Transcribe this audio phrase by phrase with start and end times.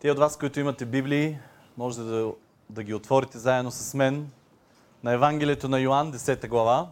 [0.00, 1.38] Те от вас, които имате Библии,
[1.76, 2.32] може да,
[2.70, 4.30] да ги отворите заедно с мен
[5.04, 6.88] на Евангелието на Йоанн, 10 глава.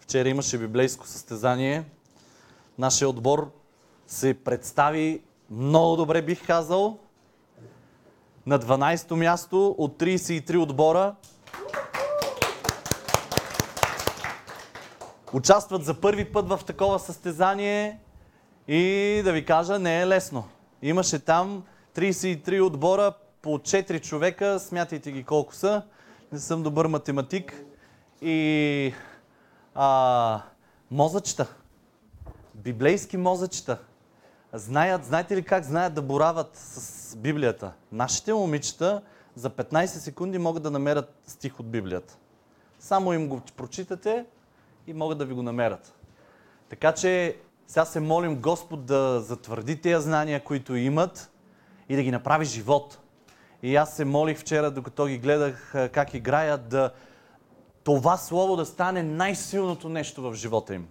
[0.00, 1.84] Вчера имаше библейско състезание.
[2.78, 3.52] Нашия отбор
[4.06, 6.98] се представи много добре, бих казал.
[8.46, 11.14] На 12-то място от 33 отбора.
[15.34, 17.98] Участват за първи път в такова състезание
[18.68, 20.44] и да ви кажа, не е лесно.
[20.82, 21.64] Имаше там
[21.96, 25.82] 33 отбора по 4 човека, смятайте ги колко са.
[26.32, 27.64] Не съм добър математик.
[28.22, 28.94] И
[29.74, 30.40] а,
[30.90, 31.46] мозъчета.
[32.54, 33.78] Библейски мозъчета.
[34.52, 37.72] Знаят, знаете ли как знаят да борават с Библията?
[37.92, 39.02] Нашите момичета
[39.36, 42.16] за 15 секунди могат да намерят стих от Библията.
[42.78, 44.24] Само им го прочитате
[44.86, 45.94] и могат да ви го намерят.
[46.68, 51.30] Така че сега се молим Господ да затвърди тези знания, които имат
[51.88, 52.98] и да ги направи живот.
[53.62, 56.90] И аз се молих вчера, докато ги гледах как играят, да
[57.84, 60.88] това слово да стане най-силното нещо в живота им.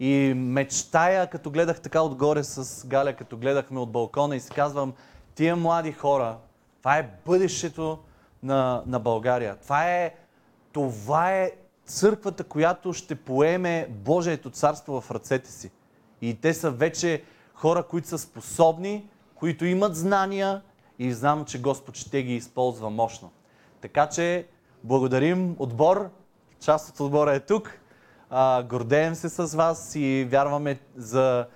[0.00, 4.92] И мечтая, като гледах така отгоре с Галя, като гледахме от балкона и си казвам,
[5.34, 6.36] тия млади хора,
[6.78, 7.98] това е бъдещето
[8.42, 9.56] на, на България.
[9.56, 10.14] Това е,
[10.72, 11.52] това е
[11.90, 15.70] църквата, която ще поеме Божието царство в ръцете си.
[16.22, 17.22] И те са вече
[17.54, 20.62] хора, които са способни, които имат знания
[20.98, 23.30] и знам, че Господ ще ги използва мощно.
[23.80, 24.46] Така че
[24.84, 26.10] благодарим отбор.
[26.60, 27.78] Част от отбора е тук.
[28.30, 31.46] А, гордеем се с вас и вярваме за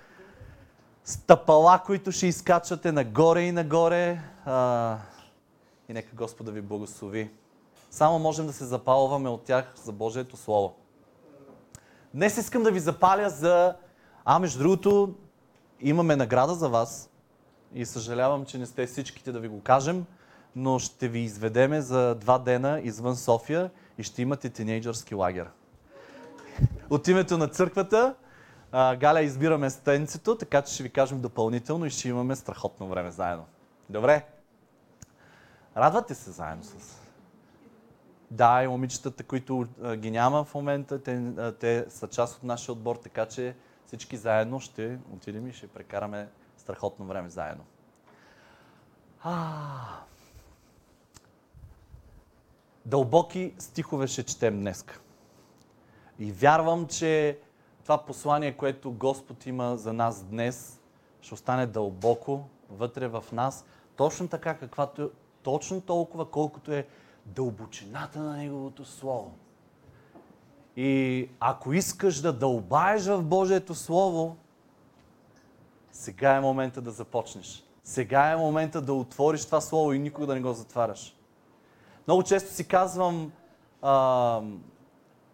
[1.03, 4.19] стъпала, които ще изкачвате нагоре и нагоре.
[4.45, 4.97] А,
[5.89, 7.29] и нека Господа ви благослови.
[7.95, 10.75] Само можем да се запалваме от тях за Божието Слово.
[12.13, 13.75] Днес искам да ви запаля за...
[14.25, 15.15] А, между другото,
[15.81, 17.09] имаме награда за вас
[17.73, 20.05] и съжалявам, че не сте всичките да ви го кажем,
[20.55, 25.49] но ще ви изведеме за два дена извън София и ще имате тинейджърски лагер.
[26.89, 28.15] От името на църквата,
[28.73, 33.45] Галя избираме стенцето, така че ще ви кажем допълнително и ще имаме страхотно време заедно.
[33.89, 34.25] Добре?
[35.77, 37.04] Радвате се заедно с
[38.35, 39.65] да, и момичетата, които
[39.95, 44.59] ги няма в момента, те, те са част от нашия отбор, така че всички заедно
[44.59, 47.63] ще отидем и ще прекараме страхотно време заедно.
[49.23, 49.61] А...
[52.85, 54.85] Дълбоки стихове ще четем днес.
[56.19, 57.39] И вярвам, че
[57.83, 60.81] това послание, което Господ има за нас днес,
[61.21, 63.65] ще остане дълбоко вътре в нас,
[63.95, 65.11] точно така, каквато,
[65.43, 66.87] точно толкова, колкото е
[67.25, 69.31] дълбочината на Неговото Слово.
[70.75, 74.37] И ако искаш да дълбаеш в Божието Слово,
[75.91, 77.63] сега е момента да започнеш.
[77.83, 81.15] Сега е момента да отвориш това Слово и никога да не го затваряш.
[82.07, 83.31] Много често си казвам,
[83.81, 84.41] а,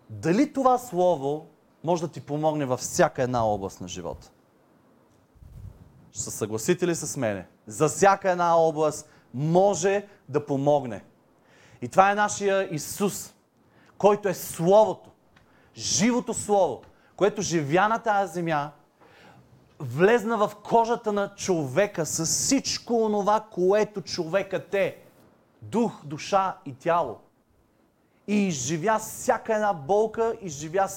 [0.10, 1.48] дали това Слово
[1.84, 4.32] може да ти помогне във всяка една област на живота.
[6.12, 7.48] Ще съгласите ли с мене?
[7.68, 11.04] За всяка една област може да помогне.
[11.82, 13.34] И това е нашия Исус,
[13.98, 15.10] който е Словото,
[15.76, 16.82] живото Слово,
[17.16, 18.72] което живя на тази земя,
[19.80, 24.98] влезна в кожата на човека с всичко онова, което човекът е.
[25.62, 27.20] Дух, душа и тяло.
[28.28, 30.88] И изживя всяка една болка, изживя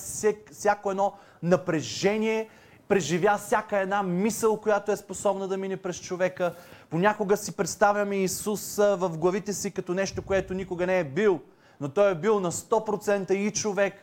[0.50, 1.12] всяко едно
[1.42, 2.48] напрежение,
[2.88, 6.54] преживя всяка една мисъл, която е способна да мине през човека.
[6.90, 11.40] Понякога си представяме Исус в главите си като нещо, което никога не е бил,
[11.80, 13.94] но Той е бил на 100% и човек,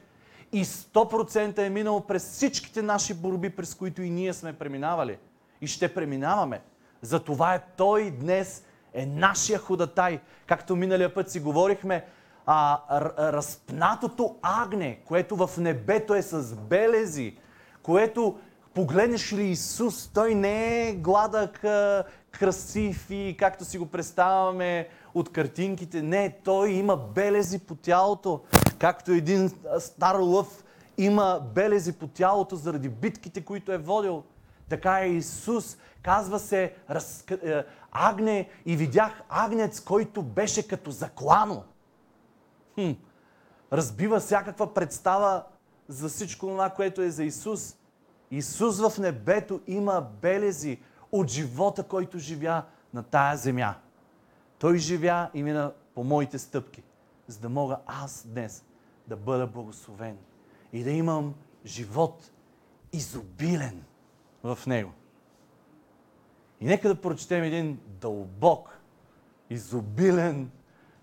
[0.52, 5.18] и 100% е минал през всичките наши борби, през които и ние сме преминавали.
[5.62, 6.62] И ще преминаваме.
[7.02, 10.20] Затова е Той днес е нашия ходатай.
[10.48, 12.06] Както миналия път си говорихме,
[12.46, 12.80] а,
[13.34, 17.38] разпнатото агне, което в небето е с белези,
[17.84, 18.40] което
[18.74, 21.66] Погледнеш ли Исус, той не е гладък,
[22.32, 26.02] красив и както си го представяме от картинките.
[26.02, 28.42] Не, той има белези по тялото,
[28.80, 30.64] както един стар лъв
[30.98, 34.24] има белези по тялото заради битките, които е водил.
[34.70, 35.78] Така е Исус.
[36.04, 37.26] Казва се раз...
[37.44, 41.64] Е, агне и видях агнец, който беше като заклано.
[42.76, 42.92] Хм.
[43.74, 45.44] Разбива всякаква представа
[45.88, 47.76] за всичко това, което е за Исус.
[48.32, 50.80] Исус в небето има белези
[51.12, 52.64] от живота, който живя
[52.94, 53.76] на тая земя.
[54.60, 56.84] Той живя и мина по моите стъпки,
[57.28, 58.66] за да мога аз днес
[59.08, 60.18] да бъда благословен
[60.74, 61.34] и да имам
[61.66, 62.32] живот
[62.94, 63.84] изобилен
[64.44, 64.92] в него.
[66.60, 68.80] И нека да прочетем един дълбок,
[69.50, 70.52] изобилен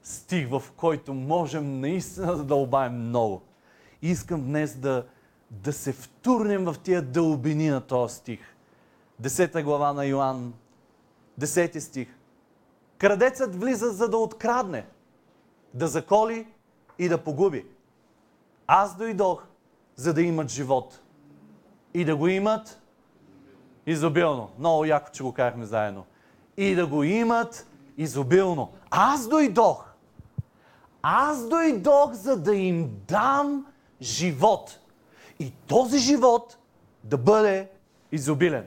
[0.03, 3.43] стих, в който можем наистина да дълбаем много.
[4.03, 5.07] И искам днес да,
[5.51, 8.41] да се втурнем в тия дълбини на този стих.
[9.21, 10.55] Десета глава на Йоанн,
[11.39, 12.09] десети стих.
[12.99, 14.87] Крадецът влиза за да открадне,
[15.75, 16.47] да заколи
[16.99, 17.67] и да погуби.
[18.67, 19.47] Аз дойдох,
[19.97, 21.01] за да имат живот.
[21.95, 22.81] И да го имат
[23.87, 24.51] изобилно.
[24.59, 26.05] Много яко, че го казахме заедно.
[26.57, 27.67] И да го имат
[27.97, 28.73] изобилно.
[28.91, 29.85] Аз дойдох.
[31.03, 33.67] Аз дойдох, за да им дам
[34.03, 34.79] живот.
[35.39, 36.59] И този живот
[37.05, 37.71] да бъде
[38.13, 38.67] изобилен.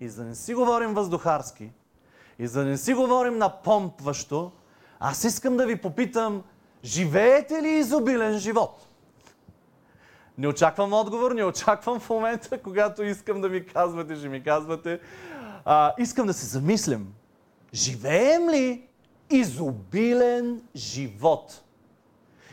[0.00, 1.70] И за да не си говорим въздухарски,
[2.38, 4.52] и за да не си говорим напомпващо,
[5.00, 6.42] аз искам да ви попитам,
[6.84, 8.86] живеете ли изобилен живот?
[10.38, 15.00] Не очаквам отговор, не очаквам в момента, когато искам да ми казвате, ще ми казвате.
[15.64, 17.06] А, искам да се замислям.
[17.74, 18.88] Живеем ли
[19.30, 21.62] изобилен живот?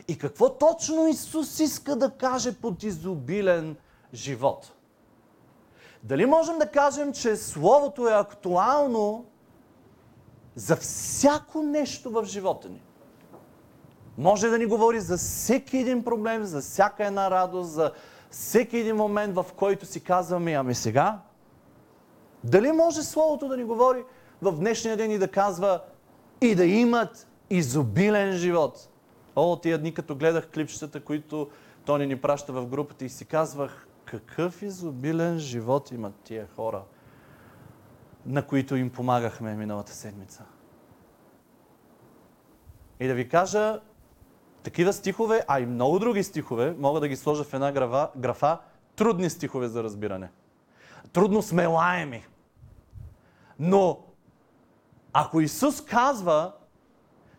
[0.08, 3.76] И какво точно Исус иска да каже под изобилен
[4.14, 4.72] живот?
[6.04, 9.26] Дали можем да кажем, че Словото е актуално
[10.56, 12.82] за всяко нещо в живота ни?
[14.18, 17.92] Може да ни говори за всеки един проблем, за всяка една радост, за
[18.32, 21.20] всеки един момент, в който си казваме, ами сега?
[22.44, 24.04] Дали може Словото да ни говори
[24.42, 25.82] в днешния ден и да казва
[26.42, 28.90] и да имат изобилен живот?
[29.36, 31.50] О, тия дни, като гледах клипчетата, които
[31.86, 36.84] Тони ни праща в групата и си казвах, какъв изобилен живот имат тия хора,
[38.26, 40.44] на които им помагахме миналата седмица.
[43.00, 43.82] И да ви кажа,
[44.64, 48.60] такива стихове, а и много други стихове, мога да ги сложа в една графа, графа
[48.96, 50.32] трудни стихове за разбиране.
[51.14, 52.26] Трудно смелаеми.
[53.60, 54.00] Но
[55.14, 56.54] ако Исус казва,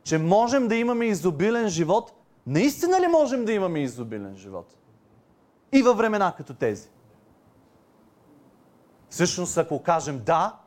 [0.03, 2.13] че можем да имаме изобилен живот,
[2.47, 4.77] наистина ли можем да имаме изобилен живот?
[5.75, 6.89] И във времена като тези.
[9.09, 10.59] Всъщност, ако кажем да,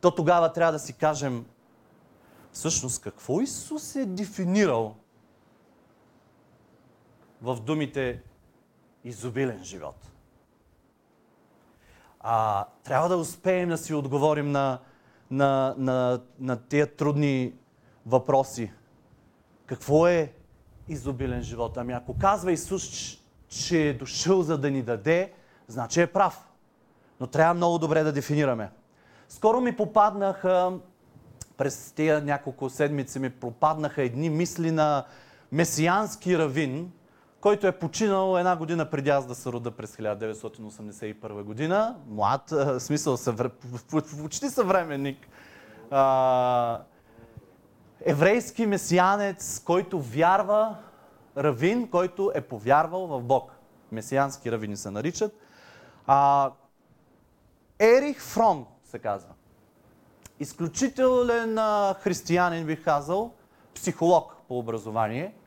[0.00, 1.46] то тогава трябва да си кажем
[2.52, 4.96] всъщност какво Исус е дефинирал
[7.42, 8.22] в думите
[9.04, 10.10] изобилен живот.
[12.20, 14.78] А, трябва да успеем да си отговорим на,
[15.30, 17.54] на, на, на тези трудни
[18.06, 18.72] въпроси.
[19.66, 20.32] Какво е
[20.88, 21.76] изобилен живот?
[21.76, 25.32] Ами ако казва Исус, че е дошъл за да ни даде,
[25.68, 26.48] значи е прав.
[27.20, 28.70] Но трябва много добре да дефинираме.
[29.28, 30.72] Скоро ми попаднаха,
[31.56, 35.04] през тези няколко седмици ми попаднаха едни мисли на
[35.52, 36.92] месиански равин,
[37.40, 41.96] който е починал една година преди аз да се рода през 1981 година.
[42.08, 43.50] Млад, смисъл съвр...
[44.22, 45.28] почти съвременник.
[45.90, 46.80] А,
[48.04, 50.76] еврейски месианец, който вярва,
[51.36, 53.52] равин, който е повярвал в Бог.
[53.92, 55.32] Месиански равини се наричат.
[56.06, 56.50] А,
[57.78, 59.30] Ерих Фрон се казва.
[60.40, 63.32] Изключителен а, християнин, бих казал,
[63.74, 65.34] психолог по образование–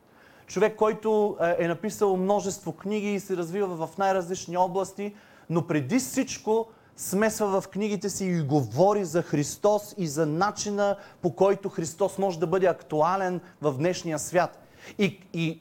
[0.50, 5.14] човек, който е, е написал множество книги и се развива в най-различни области,
[5.50, 11.34] но преди всичко смесва в книгите си и говори за Христос и за начина по
[11.34, 14.59] който Христос може да бъде актуален в днешния свят.
[14.98, 15.60] И, и,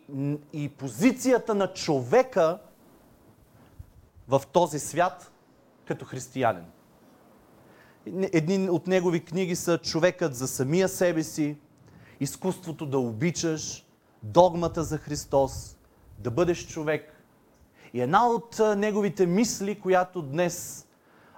[0.53, 2.59] и позицията на човека
[4.27, 5.31] в този свят
[5.85, 6.65] като християнин.
[8.33, 11.57] Едни от негови книги са Човекът за самия себе си,
[12.19, 13.85] Изкуството да обичаш,
[14.23, 15.77] догмата за Христос,
[16.17, 17.23] да бъдеш човек.
[17.93, 20.87] И една от неговите мисли, която днес,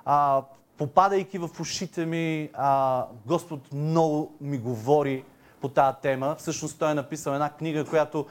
[0.06, 0.44] а,
[0.78, 5.26] попадайки в ушите ми, а, Господ много ми говори
[5.62, 6.36] по тази тема.
[6.40, 8.26] Всъщност той е написал една книга, която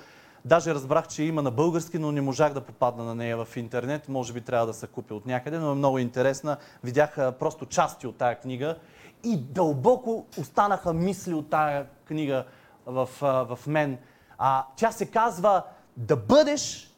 [0.44, 4.08] даже разбрах, че има на български, но не можах да попадна на нея в интернет.
[4.08, 6.56] Може би трябва да се купя от някъде, но е много интересна.
[6.84, 8.76] Видях просто части от тая книга
[9.25, 12.44] и дълбоко останаха мисли от тая книга
[12.87, 13.99] в, в мен.
[14.38, 15.62] А, тя се казва
[15.96, 16.94] да бъдеш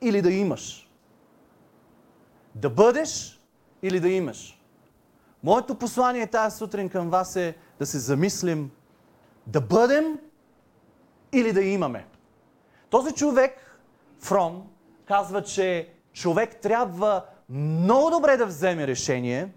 [0.00, 0.90] или да имаш.
[2.54, 3.40] Да бъдеш
[3.82, 4.60] или да имаш.
[5.42, 8.70] Моето послание тази сутрин към вас е да се замислим
[9.46, 10.18] да бъдем
[11.32, 12.06] или да имаме.
[12.90, 13.80] Този човек,
[14.20, 14.68] Фром,
[15.04, 19.52] казва, че човек трябва много добре да вземе решение,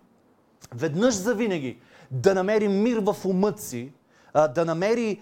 [0.75, 1.80] веднъж за винаги,
[2.12, 3.94] да намери мир в умът си,
[4.34, 5.22] да намери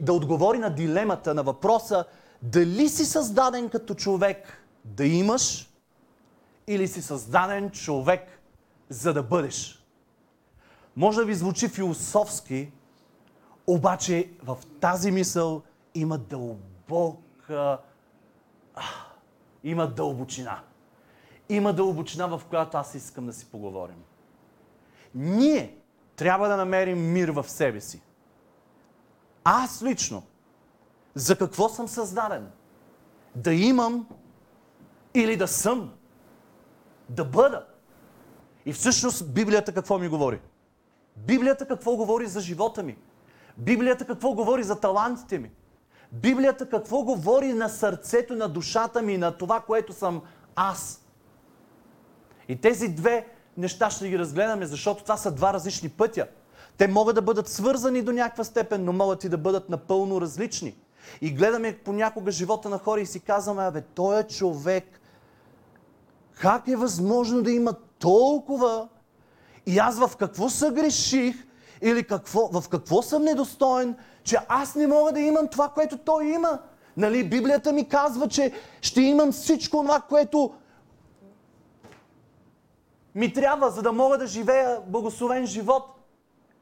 [0.00, 2.04] да отговори на дилемата, на въпроса
[2.42, 5.70] дали си създаден като човек да имаш
[6.66, 8.40] или си създаден човек,
[8.88, 9.84] за да бъдеш.
[10.96, 12.72] Може да ви звучи философски,
[13.66, 15.62] обаче в тази мисъл
[15.94, 17.78] има дълбока...
[19.64, 20.60] Има дълбочина.
[21.48, 24.02] Има дълбочина, в която аз искам да си поговорим.
[25.14, 25.76] Ние
[26.16, 28.02] трябва да намерим мир в себе си.
[29.44, 30.22] Аз лично,
[31.14, 32.50] за какво съм създаден?
[33.34, 34.08] Да имам
[35.14, 35.92] или да съм?
[37.08, 37.66] Да бъда?
[38.66, 40.40] И всъщност Библията какво ми говори?
[41.16, 42.96] Библията какво говори за живота ми?
[43.56, 45.50] Библията какво говори за талантите ми?
[46.12, 50.22] Библията какво говори на сърцето, на душата ми, на това, което съм
[50.56, 51.04] аз?
[52.48, 56.26] И тези две неща ще ги разгледаме, защото това са два различни пътя.
[56.76, 60.76] Те могат да бъдат свързани до някаква степен, но могат и да бъдат напълно различни.
[61.20, 65.00] И гледаме понякога живота на хора и си казваме, абе, той е човек.
[66.40, 68.88] Как е възможно да има толкова?
[69.66, 71.43] И аз в какво съгреших?
[71.84, 76.26] Или какво, в какво съм недостоен, че аз не мога да имам това, което той
[76.26, 76.58] има?
[76.96, 80.54] Нали, Библията ми казва, че ще имам всичко това, което
[83.14, 85.82] ми трябва, за да мога да живея благословен живот.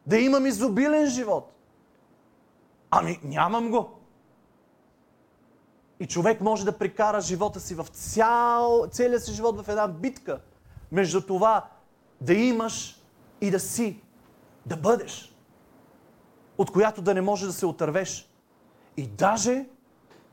[0.07, 1.53] Да имам изобилен живот.
[2.91, 3.91] Ами нямам го.
[6.01, 10.41] И човек може да прекара живота си в цял, целия си живот в една битка
[10.93, 11.65] между това
[12.21, 13.03] да имаш
[13.41, 14.01] и да си,
[14.67, 15.35] да бъдеш,
[16.59, 18.29] от която да не може да се отървеш.
[18.97, 19.67] И даже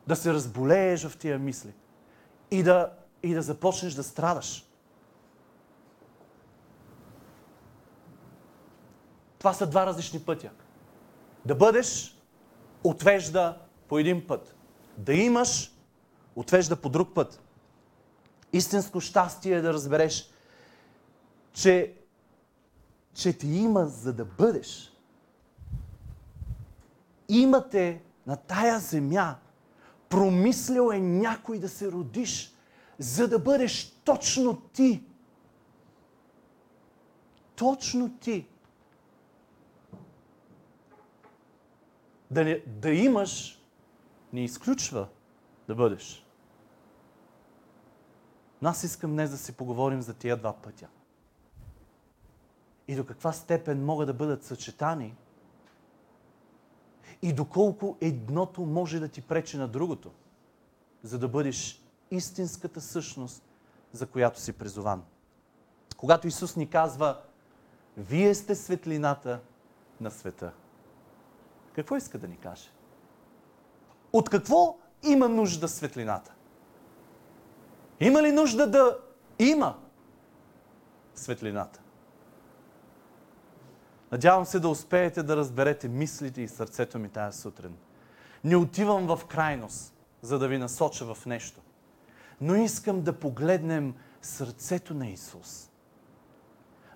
[0.08, 1.74] да се разболееш в тия мисли.
[2.52, 2.94] И да,
[3.24, 4.66] и да започнеш да страдаш.
[9.38, 10.50] Това са два различни пътя.
[11.46, 12.18] Да бъдеш
[12.84, 13.58] отвежда
[13.88, 14.56] по един път.
[14.98, 15.76] Да имаш
[16.36, 17.42] отвежда по друг път.
[18.54, 20.30] Истинско щастие е да разбереш,
[21.54, 21.94] че,
[23.14, 24.94] че ти има за да бъдеш.
[27.30, 29.36] Имате на тая земя,
[30.10, 32.56] промислял е някой да се родиш,
[33.00, 35.04] за да бъдеш точно ти.
[37.56, 38.48] Точно ти.
[42.32, 43.62] да, не, да имаш
[44.34, 45.08] не изключва
[45.68, 46.26] да бъдеш.
[48.62, 50.88] Но аз искам днес да си поговорим за тия два пътя.
[52.90, 55.16] И до каква степен могат да бъдат съчетани
[57.22, 60.12] и доколко едното може да ти пречи на другото,
[61.04, 63.44] за да бъдеш истинската същност,
[63.94, 65.04] за която си призован.
[65.98, 67.22] Когато Исус ни казва,
[67.98, 69.40] вие сте светлината
[70.02, 70.52] на света.
[71.74, 72.70] Какво иска да ни каже?
[74.14, 76.34] От какво има нужда светлината?
[78.00, 78.98] Има ли нужда да
[79.40, 79.80] има
[81.16, 81.82] светлината?
[84.12, 87.76] Надявам се да успеете да разберете мислите и сърцето ми тази сутрин.
[88.44, 91.62] Не отивам в крайност, за да ви насоча в нещо.
[92.42, 95.70] Но искам да погледнем сърцето на Исус,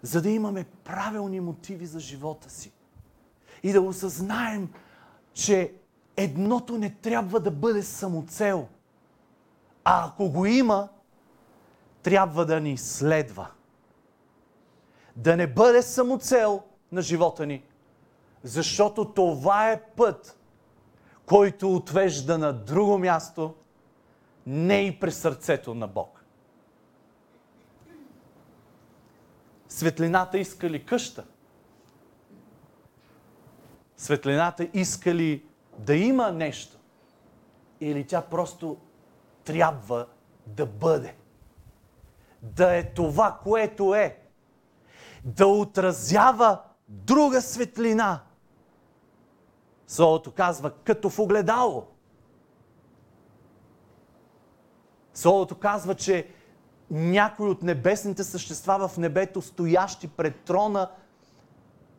[0.01, 2.72] за да имаме правилни мотиви за живота си
[3.63, 4.70] и да осъзнаем,
[5.34, 5.74] че
[6.17, 8.67] едното не трябва да бъде самоцел.
[9.84, 10.89] А ако го има,
[12.03, 13.48] трябва да ни следва.
[15.15, 17.63] Да не бъде самоцел на живота ни,
[18.43, 20.39] защото това е път,
[21.25, 23.55] който отвежда на друго място,
[24.47, 26.25] не и през сърцето на Бог.
[29.67, 31.25] Светлината иска ли къща?
[33.97, 35.45] Светлината иска ли
[35.77, 36.77] да има нещо?
[37.81, 38.77] Или тя просто
[39.43, 40.07] трябва
[40.47, 41.15] да бъде?
[42.41, 44.17] Да е това, което е.
[45.23, 48.21] Да отразява друга светлина.
[49.87, 51.87] Словото казва като в огледало.
[55.13, 56.27] Словото казва, че
[56.91, 60.89] някои от небесните същества в небето, стоящи пред трона,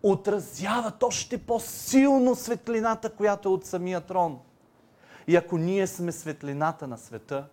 [0.02, 4.38] отразяват още по-силно светлината, която е от самия трон.
[5.26, 7.48] И ако ние сме светлината на света,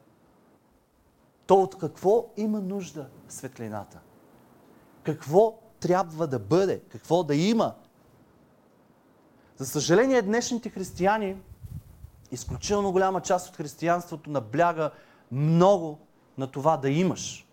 [1.46, 4.00] то от какво има нужда светлината?
[5.04, 6.80] Какво трябва да бъде?
[6.80, 7.74] Какво да има?
[9.58, 11.36] За съжаление, днешните християни,
[12.32, 14.92] изключително голяма част от християнството набляга
[15.32, 16.00] много
[16.38, 17.48] на това да имаш.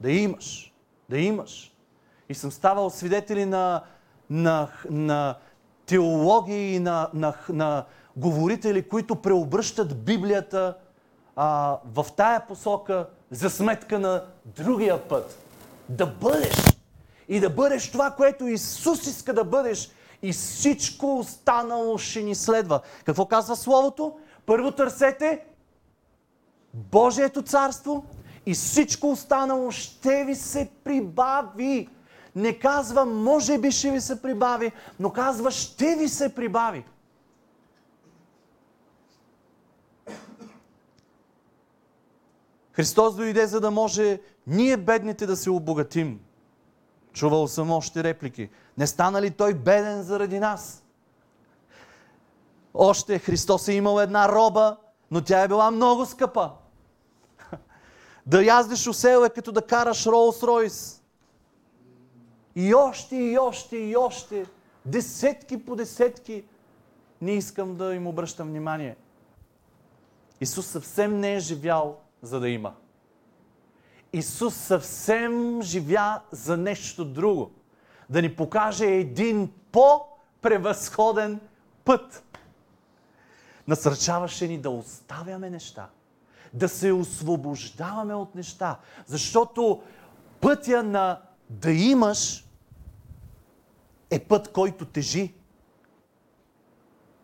[0.00, 0.74] Да имаш.
[1.08, 1.74] Да имаш.
[2.28, 3.82] И съм ставал свидетели на
[4.30, 5.34] на, на
[5.86, 7.84] теологии и на, на, на
[8.16, 10.76] говорители, които преобръщат Библията
[11.36, 15.38] а, в тая посока, за сметка на другия път.
[15.88, 16.77] Да бъдеш
[17.28, 19.90] и да бъдеш това, което Исус иска да бъдеш
[20.22, 22.80] и всичко останало ще ни следва.
[23.04, 24.18] Какво казва Словото?
[24.46, 25.44] Първо търсете
[26.74, 28.04] Божието царство
[28.46, 31.88] и всичко останало ще ви се прибави.
[32.36, 36.84] Не казва, може би ще ви се прибави, но казва, ще ви се прибави.
[42.72, 46.20] Христос дойде, за да може ние бедните да се обогатим.
[47.12, 48.50] Чувал съм още реплики.
[48.78, 50.84] Не стана ли той беден заради нас?
[52.74, 54.76] Още Христос е имал една роба,
[55.10, 56.50] но тя е била много скъпа.
[58.26, 61.02] Да яздиш усел е като да караш Ролс Ройс.
[62.54, 64.46] И още, и още, и още.
[64.86, 66.44] Десетки по десетки.
[67.22, 68.96] Не искам да им обръщам внимание.
[70.40, 72.74] Исус съвсем не е живял, за да има.
[74.18, 77.50] Исус съвсем живя за нещо друго.
[78.10, 81.40] Да ни покаже един по-превъзходен
[81.84, 82.24] път.
[83.68, 85.88] Насърчаваше ни да оставяме неща.
[86.52, 88.78] Да се освобождаваме от неща.
[89.06, 89.82] Защото
[90.40, 91.20] пътя на
[91.50, 92.44] да имаш
[94.10, 95.34] е път, който тежи.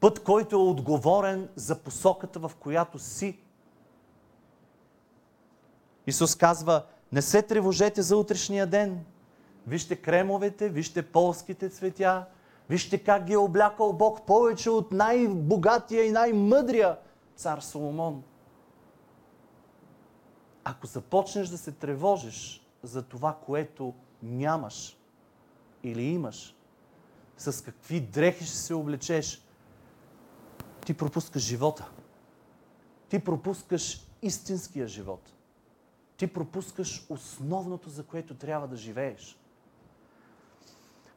[0.01, 3.39] Път, който е отговорен за посоката, в която си.
[6.07, 9.05] Исус казва, не се тревожете за утрешния ден.
[9.67, 12.27] Вижте кремовете, вижте полските цветя,
[12.71, 16.99] вижте как ги е облякал Бог повече от най-богатия и най-мъдрия
[17.37, 18.23] цар Соломон.
[20.65, 24.97] Ако започнеш да се тревожиш за това, което нямаш
[25.83, 26.57] или имаш,
[27.39, 29.47] с какви дрехи ще се облечеш,
[30.87, 31.91] ти пропускаш живота.
[33.09, 35.34] Ти пропускаш истинския живот
[36.17, 39.39] ти пропускаш основното, за което трябва да живееш.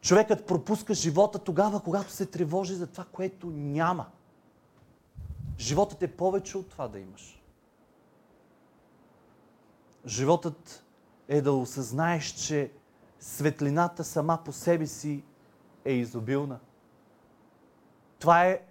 [0.01, 4.05] Човекът пропуска живота тогава, когато се тревожи за това, което няма.
[5.59, 7.41] Животът е повече от това да имаш.
[10.05, 10.83] Животът
[11.27, 12.71] е да осъзнаеш, че
[13.19, 15.23] светлината сама по себе си
[15.85, 16.59] е изобилна.
[18.19, 18.61] Това е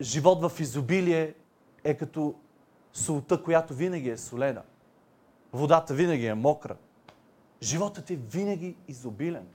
[0.00, 1.34] живот в изобилие
[1.84, 2.34] е като
[2.96, 4.62] солта, която винаги е солена.
[5.52, 6.76] Водата винаги е мокра.
[7.62, 9.46] Животът е винаги изобилен.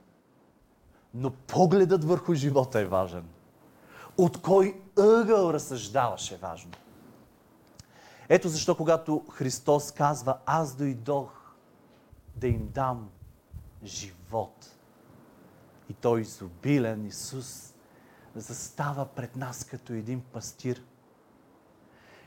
[1.14, 3.24] Но погледът върху живота е важен.
[4.16, 6.72] От кой ъгъл разсъждаваш е важно.
[8.28, 11.54] Ето защо, когато Христос казва, аз дойдох
[12.36, 13.10] да им дам
[13.84, 14.76] живот.
[15.90, 17.74] И той изобилен Исус
[18.36, 20.82] застава пред нас като един пастир–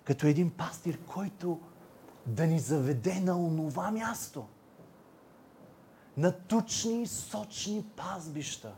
[0.05, 1.59] като един пастир, който
[2.25, 4.45] да ни заведе на онова място.
[6.17, 8.73] На тучни сочни пазбища,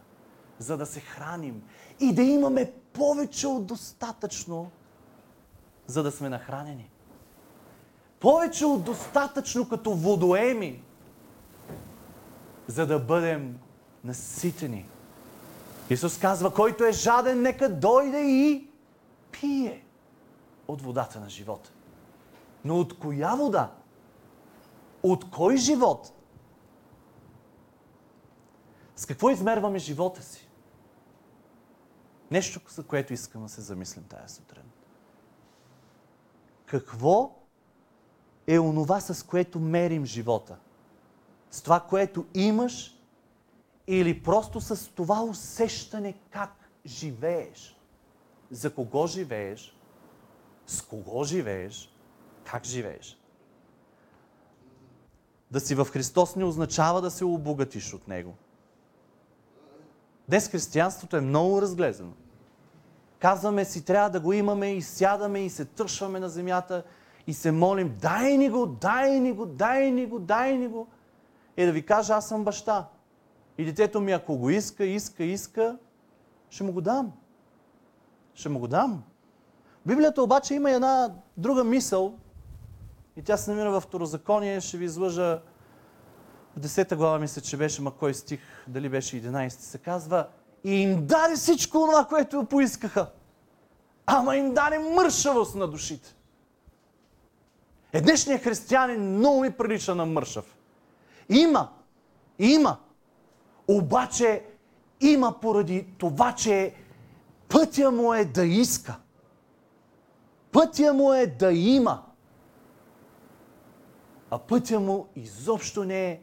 [0.60, 1.64] за да се храним
[2.00, 4.72] и да имаме повече от достатъчно,
[5.88, 6.90] за да сме нахранени.
[8.20, 10.84] Повече от достатъчно като водоеми,
[12.68, 13.60] за да бъдем
[14.04, 14.90] наситени.
[15.90, 18.70] Исус казва, който е жаден, нека дойде и
[19.32, 19.87] пие
[20.68, 21.72] от водата на живота.
[22.66, 23.72] Но от коя вода?
[25.04, 26.14] От кой живот?
[28.96, 30.48] С какво измерваме живота си?
[32.32, 34.64] Нещо, за което искам да се замислим тази сутрин.
[36.66, 37.36] Какво
[38.48, 40.58] е онова, с което мерим живота?
[41.52, 42.98] С това, което имаш
[43.88, 47.80] или просто с това усещане как живееш?
[48.52, 49.77] За кого живееш?
[50.68, 51.90] С кого живееш,
[52.44, 53.18] как живееш.
[55.52, 58.34] Да си в Христос не означава да се обогатиш от Него.
[60.30, 62.12] Днес християнството е много разглезено.
[63.20, 66.84] Казваме си, трябва да го имаме и сядаме и се тършваме на земята
[67.28, 70.88] и се молим, дай ни го, дай ни го, дай ни го, дай ни го.
[71.58, 72.90] И да ви кажа, аз съм баща.
[73.58, 75.78] И детето ми, ако го иска, иска, иска,
[76.50, 77.12] ще му го дам.
[78.34, 79.04] Ще му го дам.
[79.88, 82.14] Библията обаче има една друга мисъл
[83.16, 84.62] и тя се намира във второзаконие.
[84.62, 85.42] Ще ви излъжа
[86.58, 90.28] в 10 глава, мисля, че беше, ма кой стих, дали беше 11, се казва
[90.64, 93.10] и им даде всичко това, което поискаха.
[94.06, 96.16] Ама им даде мършавост на душите.
[97.94, 100.58] Е, днешният християнин много ми прилича на мършав.
[101.30, 101.70] Има,
[102.40, 102.78] има.
[103.68, 104.44] Обаче
[105.02, 106.74] има поради това, че
[107.50, 108.96] пътя му е да иска.
[110.58, 112.04] Пътя му е да има.
[114.32, 116.22] а пътя му изобщо не е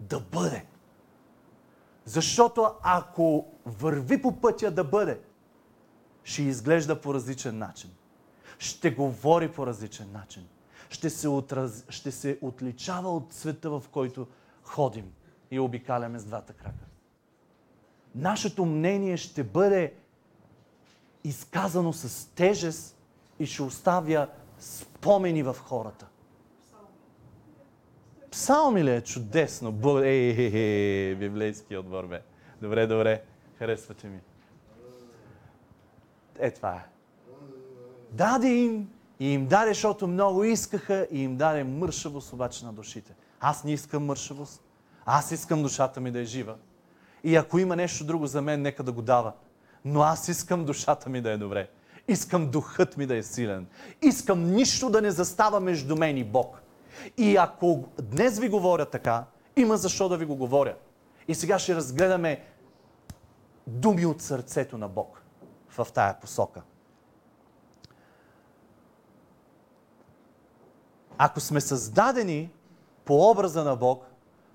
[0.00, 0.66] да бъде.
[2.04, 5.20] Защото ако върви по пътя да бъде,
[6.24, 7.90] ще изглежда по различен начин.
[8.58, 10.48] Ще говори по различен начин.
[10.90, 11.84] Ще се, отраз...
[11.88, 14.26] ще се отличава от света, в който
[14.62, 15.12] ходим
[15.50, 16.84] и обикаляме с двата крака.
[18.14, 19.94] Нашето мнение ще бъде
[21.24, 23.01] изказано с тежест
[23.42, 24.28] и ще оставя
[24.58, 26.06] спомени в хората.
[28.30, 29.98] Псалми ли е чудесно?
[30.04, 32.22] Ей, ей, библейски отбор бе.
[32.62, 33.22] Добре, добре.
[33.58, 34.20] Харесвате ми.
[36.38, 36.86] Е, това е.
[38.10, 38.88] Даде им
[39.20, 43.14] и им даде, защото много искаха и им даде мършавост обаче на душите.
[43.40, 44.62] Аз не искам мършавост.
[45.04, 46.56] Аз искам душата ми да е жива.
[47.24, 49.32] И ако има нещо друго за мен, нека да го дава.
[49.84, 51.68] Но аз искам душата ми да е добре.
[52.08, 53.66] Искам духът ми да е силен.
[54.02, 56.62] Искам нищо да не застава между мен и Бог.
[57.16, 59.24] И ако днес ви говоря така,
[59.56, 60.76] има защо да ви го говоря.
[61.28, 62.44] И сега ще разгледаме
[63.66, 65.22] думи от сърцето на Бог
[65.68, 66.62] в тая посока.
[71.18, 72.50] Ако сме създадени
[73.04, 74.04] по образа на Бог,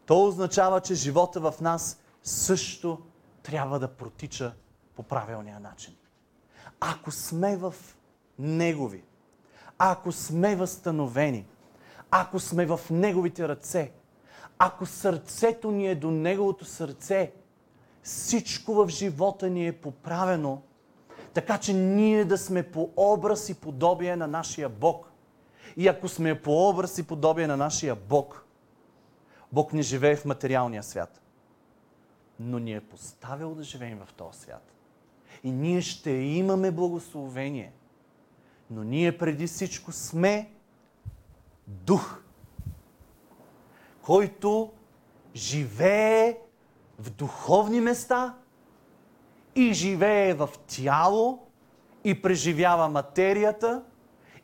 [0.06, 3.02] то означава, че живота в нас също
[3.44, 4.54] трябва да протича
[4.96, 5.97] по правилния начин.
[6.80, 7.76] Ако сме в
[8.40, 9.04] Негови,
[9.78, 11.46] ако сме възстановени,
[12.12, 13.92] ако сме в Неговите ръце,
[14.60, 17.32] ако сърцето ни е до Неговото сърце,
[18.04, 20.62] всичко в живота ни е поправено,
[21.34, 25.12] така че ние да сме по образ и подобие на нашия Бог.
[25.78, 28.46] И ако сме по образ и подобие на нашия Бог,
[29.52, 31.22] Бог не живее в материалния свят,
[32.40, 34.77] но ни е поставил да живеем в този свят.
[35.48, 37.72] И ние ще имаме благословение.
[38.70, 40.52] Но ние преди всичко сме
[41.68, 42.22] дух,
[44.02, 44.72] който
[45.36, 46.38] живее
[47.00, 48.36] в духовни места
[49.56, 51.48] и живее в тяло
[52.04, 53.84] и преживява материята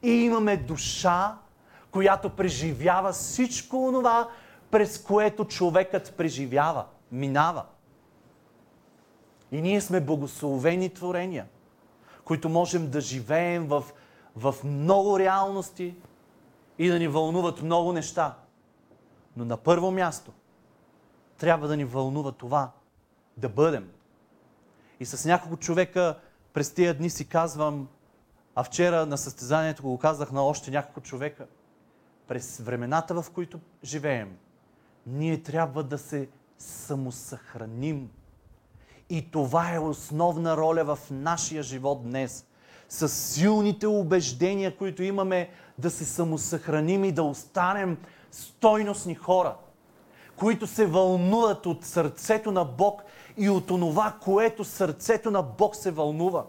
[0.03, 1.37] и имаме душа,
[1.91, 4.29] която преживява всичко това,
[4.71, 7.65] през което човекът преживява, минава.
[9.53, 11.47] И ние сме благословени творения,
[12.25, 13.83] които можем да живеем в,
[14.35, 15.95] в много реалности
[16.79, 18.37] и да ни вълнуват много неща.
[19.37, 20.31] Но на първо място
[21.37, 22.71] трябва да ни вълнува това
[23.37, 23.89] да бъдем.
[24.99, 26.19] И с няколко човека
[26.53, 27.87] през тия дни си казвам,
[28.55, 31.47] а вчера на състезанието го казах на още няколко човека,
[32.27, 34.37] през времената, в които живеем,
[35.07, 38.09] ние трябва да се самосъхраним
[39.13, 42.45] и това е основна роля в нашия живот днес.
[42.89, 47.97] С силните убеждения, които имаме да се самосъхраним и да останем
[48.31, 49.55] стойностни хора,
[50.35, 53.03] които се вълнуват от сърцето на Бог
[53.37, 56.45] и от онова, което сърцето на Бог се вълнува.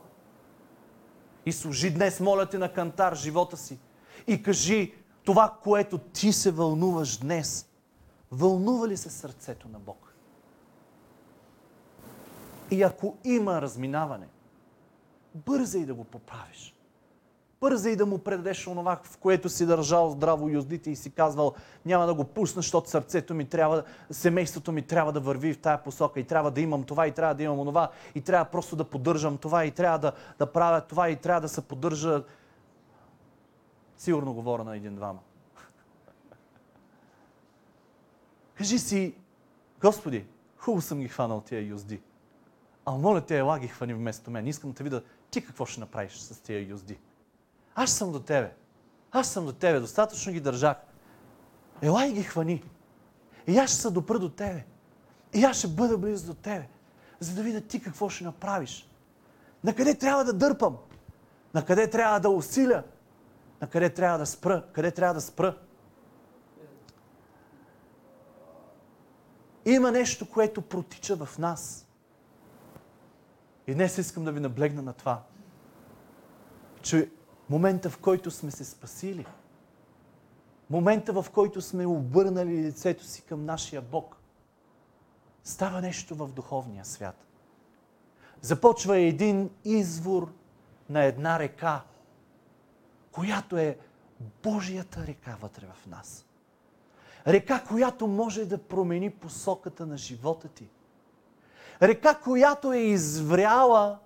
[1.46, 3.78] И служи днес, моля те, на кантар живота си.
[4.26, 7.68] И кажи това, което ти се вълнуваш днес.
[8.32, 10.13] Вълнува ли се сърцето на Бог?
[12.70, 14.26] И ако има разминаване,
[15.34, 16.74] бързай да го поправиш.
[17.60, 21.54] Бързай да му предадеш онова, в което си държал здраво юздите и си казвал,
[21.86, 25.82] няма да го пусна, защото сърцето ми трябва, семейството ми трябва да върви в тая
[25.82, 28.84] посока и трябва да имам това и трябва да имам онова и трябва просто да
[28.84, 32.24] поддържам това и трябва да, да правя това и трябва да се поддържа.
[33.96, 35.18] Сигурно говоря на един-двама.
[38.54, 39.14] Кажи си,
[39.80, 42.00] Господи, хубаво съм ги хванал тия юзди.
[42.84, 44.46] А моля те, ела ги хвани вместо мен.
[44.46, 46.98] Искам да те видя ти какво ще направиш с тия юзди.
[47.74, 48.54] Аз съм до тебе.
[49.12, 49.80] Аз съм до тебе.
[49.80, 50.76] Достатъчно ги държах.
[51.82, 52.64] Ела и ги хвани.
[53.46, 54.64] И аз ще се допра до тебе.
[55.34, 56.68] И аз ще бъда близо до тебе.
[57.20, 58.88] За да видя ти какво ще направиш.
[59.64, 60.76] На къде трябва да дърпам?
[61.54, 62.82] На къде трябва да усиля?
[63.60, 64.64] На къде трябва да спра?
[64.72, 65.58] Къде трябва да спра?
[69.64, 71.80] Има нещо, което протича в нас–
[73.66, 75.22] и днес искам да ви наблегна на това,
[76.82, 77.10] че
[77.50, 79.26] момента в който сме се спасили,
[80.70, 84.16] момента в който сме обърнали лицето си към нашия Бог,
[85.44, 87.26] става нещо в духовния свят.
[88.40, 90.32] Започва един извор
[90.88, 91.84] на една река,
[93.12, 93.78] която е
[94.42, 96.26] Божията река вътре в нас.
[97.26, 100.68] Река, която може да промени посоката на живота ти–
[101.82, 103.98] Река, която е извряла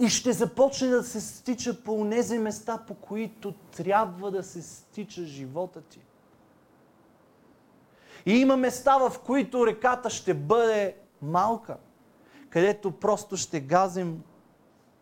[0.00, 5.24] и ще започне да се стича по тези места, по които трябва да се стича
[5.24, 6.00] живота ти.
[8.26, 11.76] И има места, в които реката ще бъде малка,
[12.50, 14.22] където просто ще газим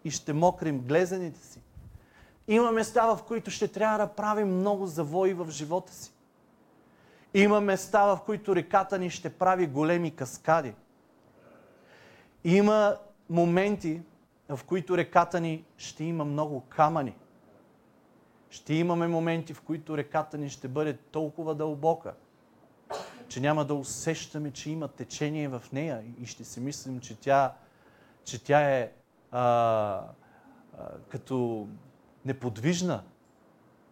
[0.04, 1.60] и ще мокрим глезените си.
[2.48, 6.12] Има места, в които ще трябва да правим много завои в живота си.
[7.34, 10.74] Има места, в които реката ни ще прави големи каскади.
[12.44, 12.96] Има
[13.30, 14.02] моменти,
[14.48, 17.16] в които реката ни ще има много камъни.
[18.50, 22.14] Ще имаме моменти, в които реката ни ще бъде толкова дълбока,
[23.28, 27.54] че няма да усещаме, че има течение в нея и ще си мислим, че тя,
[28.24, 28.92] че тя е
[29.30, 30.04] а, а,
[31.08, 31.68] като
[32.24, 33.02] неподвижна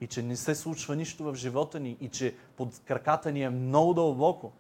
[0.01, 3.51] и че не се случва нищо в живота ни и че под краката ни е
[3.51, 4.53] много дълбоко.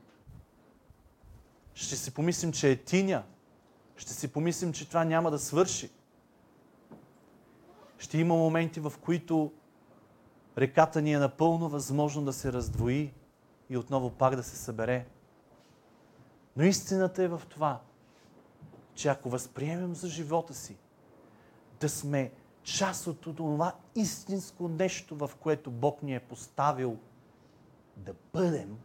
[1.74, 3.22] Ще си помислим, че е тиня.
[3.96, 5.90] Ще си помислим, че това няма да свърши.
[7.98, 9.52] Ще има моменти, в които
[10.58, 13.12] реката ни е напълно възможно да се раздвои
[13.70, 15.06] и отново пак да се събере.
[16.56, 17.80] Но истината е в това,
[18.94, 20.76] че ако възприемем за живота си
[21.80, 22.32] да сме
[22.62, 26.98] част от това истинско нещо, в което Бог ни е поставил
[27.96, 28.78] да бъдем,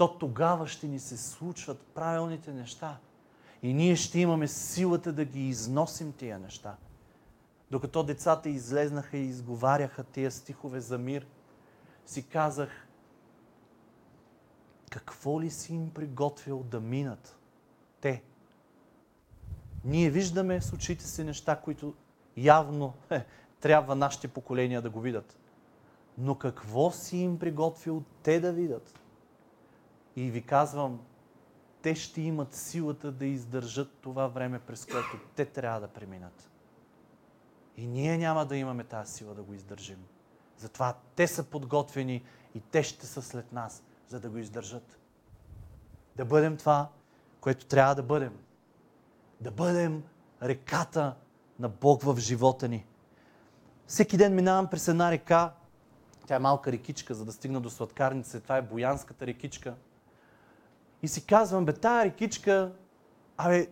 [0.00, 2.98] то тогава ще ни се случват правилните неща.
[3.62, 6.76] И ние ще имаме силата да ги износим тия неща.
[7.70, 11.26] Докато децата излезнаха и изговаряха тия стихове за мир,
[12.06, 12.88] си казах,
[14.90, 17.36] какво ли си им приготвил да минат
[18.00, 18.22] те?
[19.84, 21.94] Ние виждаме с очите си неща, които
[22.36, 23.26] явно е,
[23.60, 25.38] трябва нашите поколения да го видят.
[26.18, 28.99] Но какво си им приготвил те да видят?
[30.20, 31.00] И ви казвам,
[31.82, 36.50] те ще имат силата да издържат това време, през което те трябва да преминат.
[37.76, 40.04] И ние няма да имаме тази сила да го издържим.
[40.56, 44.98] Затова те са подготвени и те ще са след нас, за да го издържат.
[46.16, 46.88] Да бъдем това,
[47.40, 48.38] което трябва да бъдем.
[49.40, 50.02] Да бъдем
[50.42, 51.14] реката
[51.58, 52.86] на Бог в живота ни.
[53.86, 55.52] Всеки ден минавам през една река.
[56.26, 58.40] Тя е малка рекичка, за да стигна до сладкарница.
[58.40, 59.74] Това е Боянската рекичка.
[61.02, 62.72] И си казвам, бе, тая рекичка,
[63.36, 63.66] абе,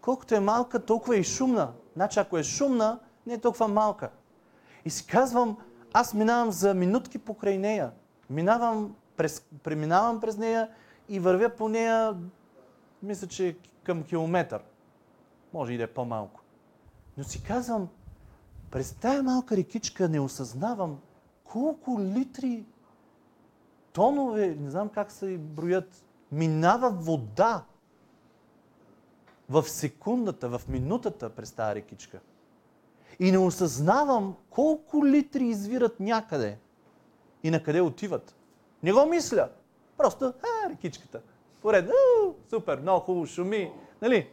[0.00, 1.72] колкото е малка, толкова е и шумна.
[1.94, 4.10] Значи, ако е шумна, не е толкова малка.
[4.84, 5.56] И си казвам,
[5.92, 7.92] аз минавам за минутки покрай нея.
[8.30, 10.70] Минавам през, преминавам през нея
[11.08, 12.16] и вървя по нея,
[13.02, 14.62] мисля, че към километър.
[15.52, 16.40] Може и да е по-малко.
[17.16, 17.88] Но си казвам,
[18.70, 20.98] през тая малка рекичка не осъзнавам
[21.44, 22.64] колко литри,
[23.92, 26.03] тонове, не знам как се броят,
[26.34, 27.64] минава вода
[29.48, 32.20] в секундата, в минутата през тази рекичка.
[33.18, 36.58] И не осъзнавам колко литри извират някъде
[37.42, 38.34] и на къде отиват.
[38.82, 39.48] Не го мисля.
[39.96, 41.20] Просто, а, рекичката.
[41.62, 41.90] Поред,
[42.50, 43.72] супер, много хубаво, шуми.
[44.02, 44.28] Нали?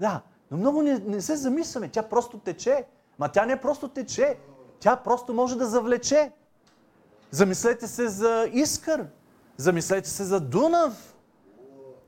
[0.00, 1.88] Да, но много не, не се замисляме.
[1.88, 2.84] Тя просто тече.
[3.18, 4.38] Ма тя не просто тече.
[4.80, 6.32] Тя просто може да завлече.
[7.30, 9.06] Замислете се за Искър.
[9.56, 11.13] Замислете се за Дунав.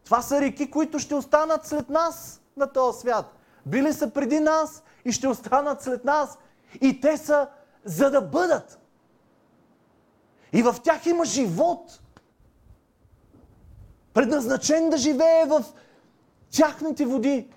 [0.07, 3.37] Това са реки, които ще останат след нас на този свят.
[3.67, 6.39] Били са преди нас и ще останат след нас.
[6.81, 7.49] И те са
[7.85, 8.79] за да бъдат.
[10.53, 12.01] И в тях има живот.
[14.15, 15.65] Предназначен да живее в
[16.51, 17.51] тяхните води.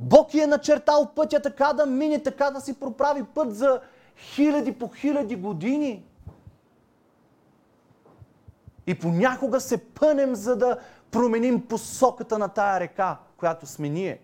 [0.00, 3.80] Бог е начертал пътя така да мине, така да си проправи път за
[4.16, 6.09] хиляди по хиляди години.
[8.90, 10.78] И понякога се пънем, за да
[11.10, 14.20] променим посоката на тая река, която сме ние.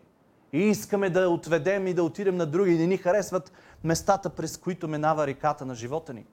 [0.53, 2.73] И искаме да отведем и да отидем на други.
[2.73, 3.53] И не ни харесват
[3.85, 6.27] местата, през които минава реката на живота ни.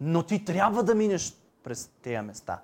[0.00, 2.60] Но ти трябва да минеш през тези места.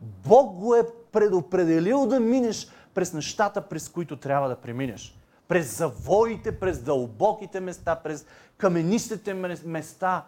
[0.00, 5.18] Бог го е предопределил да минеш през нещата, през които трябва да преминеш.
[5.48, 10.24] През завоите, през дълбоките места, през каменистите места.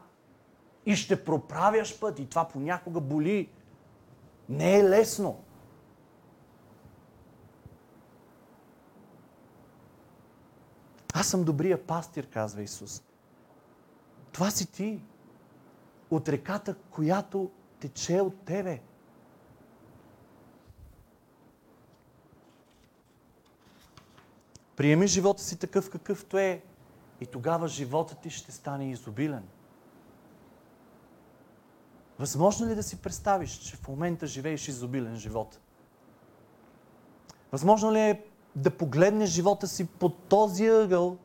[0.86, 2.18] И ще проправяш път.
[2.18, 3.48] И това понякога боли.
[4.48, 5.42] Не е лесно.
[11.14, 13.02] Аз съм добрия пастир, казва Исус.
[14.32, 15.00] Това си ти.
[16.10, 18.80] От реката, която тече от тебе.
[24.76, 26.62] Приеми живота си такъв какъвто е
[27.20, 29.42] и тогава животът ти ще стане изобилен.
[32.20, 35.58] Възможно ли да си представиш, че в момента живееш изобилен живот?
[37.52, 38.24] Възможно ли е
[38.56, 41.18] да погледнеш живота си под този ъгъл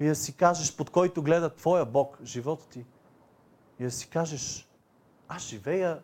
[0.00, 2.84] и да си кажеш, под който гледа Твоя Бог, живота ти,
[3.78, 4.68] и да си кажеш,
[5.28, 6.02] аз живея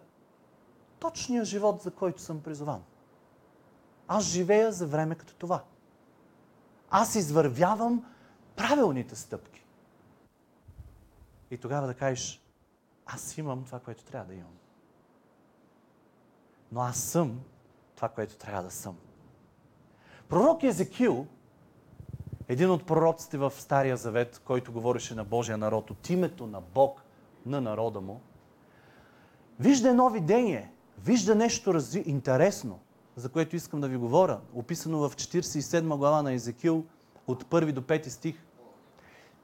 [0.99, 2.83] точния живот, за който съм призован.
[4.09, 5.65] Аз живея за време като това.
[6.91, 8.05] Аз извървявам
[8.57, 9.65] правилните стъпки.
[11.51, 12.40] И тогава да кажеш,
[13.15, 14.57] аз имам това, което трябва да имам.
[16.73, 17.41] Но аз съм
[17.97, 18.97] това, което трябва да съм.
[20.29, 21.27] Пророк Езекил,
[22.49, 27.03] един от пророците в Стария Завет, който говореше на Божия народ от името на Бог
[27.47, 28.21] на народа му,
[29.61, 30.73] вижда едно видение,
[31.05, 32.03] вижда нещо разви...
[32.07, 32.81] интересно,
[33.17, 36.85] за което искам да ви говоря, описано в 47 глава на Езекил
[37.27, 38.45] от 1 до 5 стих.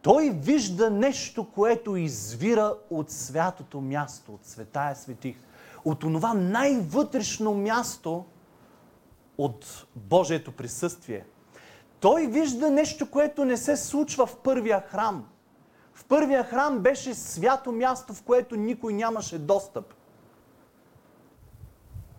[0.07, 5.37] Той вижда нещо, което извира от святото място, от светая светих,
[5.85, 8.25] от онова най-вътрешно място
[9.39, 11.25] от Божието присъствие.
[12.01, 15.27] Той вижда нещо, което не се случва в първия храм.
[15.95, 19.95] В първия храм беше свято място, в което никой нямаше достъп.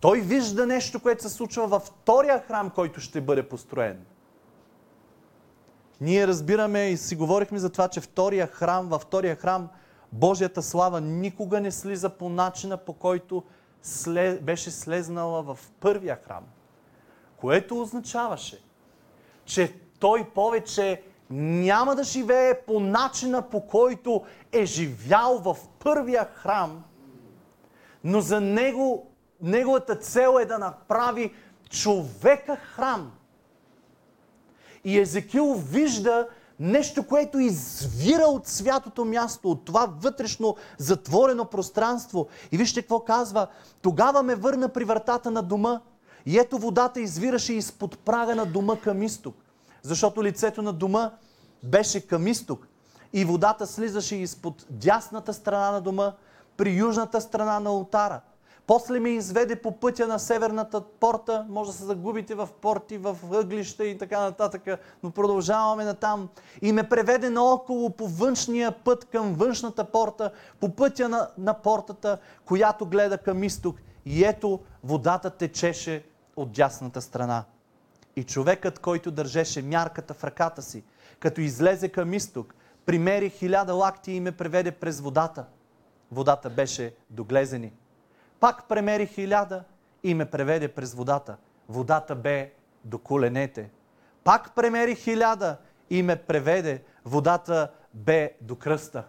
[0.00, 4.04] Той вижда нещо, което се случва във втория храм, който ще бъде построен.
[6.00, 9.68] Ние разбираме и си говорихме за това, че втория храм, във втория храм
[10.12, 13.42] Божията слава никога не слиза по начина, по който
[13.82, 16.44] слез, беше слезнала в първия храм.
[17.36, 18.62] Което означаваше,
[19.44, 26.84] че той повече няма да живее по начина, по който е живял в първия храм,
[28.04, 29.10] но за него,
[29.42, 31.34] неговата цел е да направи
[31.70, 33.12] човека храм.
[34.84, 36.28] И Езекил вижда
[36.60, 42.26] нещо, което извира от святото място, от това вътрешно затворено пространство.
[42.52, 43.46] И вижте какво казва.
[43.82, 45.80] Тогава ме върна при вратата на дома
[46.26, 49.34] и ето водата извираше изпод прага на дома към изток.
[49.82, 51.10] Защото лицето на дома
[51.62, 52.66] беше към изток.
[53.12, 56.12] И водата слизаше изпод дясната страна на дома,
[56.56, 58.20] при южната страна на ултара.
[58.68, 61.46] После ми изведе по пътя на северната порта.
[61.48, 64.62] Може да се загубите в порти, в ъглища и така нататък,
[65.02, 66.28] но продължаваме натам.
[66.62, 72.18] И ме преведе наоколо по външния път към външната порта, по пътя на, на портата,
[72.44, 73.76] която гледа към изток.
[74.04, 76.04] И ето водата течеше
[76.36, 77.44] от дясната страна.
[78.16, 80.84] И човекът, който държеше мярката в ръката си,
[81.20, 82.54] като излезе към изток,
[82.86, 85.44] примери хиляда лакти и ме преведе през водата.
[86.12, 87.72] Водата беше доглезени.
[88.40, 89.64] Пак премери хиляда
[90.02, 91.36] и ме преведе през водата.
[91.68, 92.52] Водата бе
[92.84, 93.70] до коленете.
[94.24, 95.56] Пак премери хиляда
[95.90, 96.82] и ме преведе.
[97.04, 99.04] Водата бе до кръста.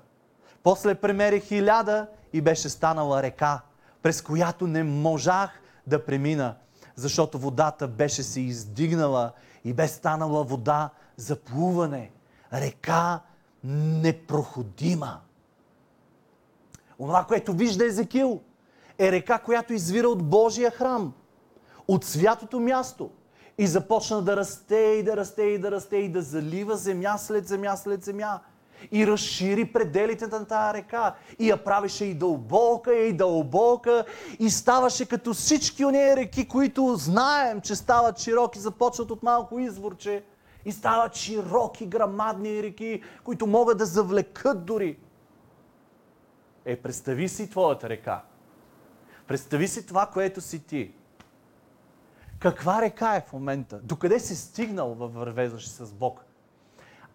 [0.63, 3.61] После премери хиляда и беше станала река,
[4.01, 6.55] през която не можах да премина,
[6.95, 9.31] защото водата беше се издигнала
[9.63, 12.11] и бе станала вода за плуване.
[12.53, 13.19] Река
[13.63, 15.21] непроходима.
[16.99, 18.41] Онова, което вижда Езекил,
[18.99, 21.13] е река, която извира от Божия храм,
[21.87, 23.09] от святото място.
[23.57, 27.47] И започна да расте и да расте и да расте и да залива земя след
[27.47, 28.39] земя след земя.
[28.91, 31.15] И разшири пределите на тази река.
[31.39, 34.05] И я правеше и дълбока, и дълбока.
[34.39, 40.23] И ставаше като всички нея реки, които знаем, че стават широки, започват от малко изворче.
[40.65, 44.97] И стават широки, грамадни реки, които могат да завлекат дори.
[46.65, 48.21] Е, представи си твоята река.
[49.29, 50.91] Представи си това, което си ти.
[52.39, 53.79] Каква река е в момента?
[53.83, 56.25] Докъде си стигнал във вървеждаш с Бог?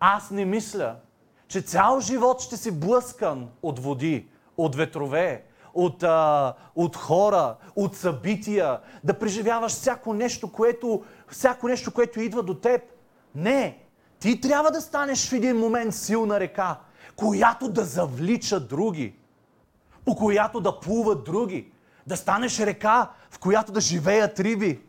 [0.01, 0.97] Аз не мисля,
[1.49, 7.97] че цял живот ще си блъскан от води, от ветрове, от, а, от хора, от
[7.97, 12.83] събития, да преживяваш всяко нещо, което, всяко нещо, което идва до теб.
[13.35, 13.79] Не!
[14.19, 16.79] Ти трябва да станеш в един момент силна река,
[17.17, 19.15] която да завлича други,
[20.05, 21.74] по която да плуват други,
[22.07, 24.81] да станеш река, в която да живеят риби.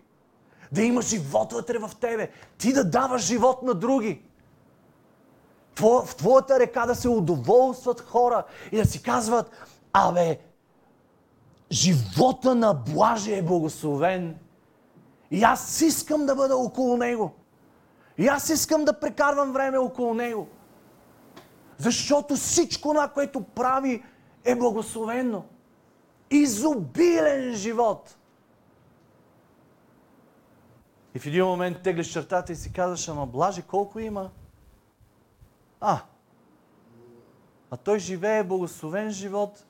[0.72, 2.30] Да има живот вътре в тебе.
[2.58, 4.22] Ти да даваш живот на други.
[5.80, 9.52] В твоята река да се удоволстват хора и да си казват,
[9.94, 10.40] абе,
[11.72, 14.38] живота на Блаже е благословен.
[15.32, 17.34] И аз искам да бъда около него.
[18.18, 20.48] И аз искам да прекарвам време около него.
[21.78, 24.04] Защото всичко това, което прави,
[24.44, 25.44] е благословено
[26.36, 28.18] изобилен живот.
[31.16, 34.32] И в един момент теглиш чертата и си казваш, ама блажи колко има?
[35.82, 36.00] А,
[37.72, 39.66] а той живее благословен живот,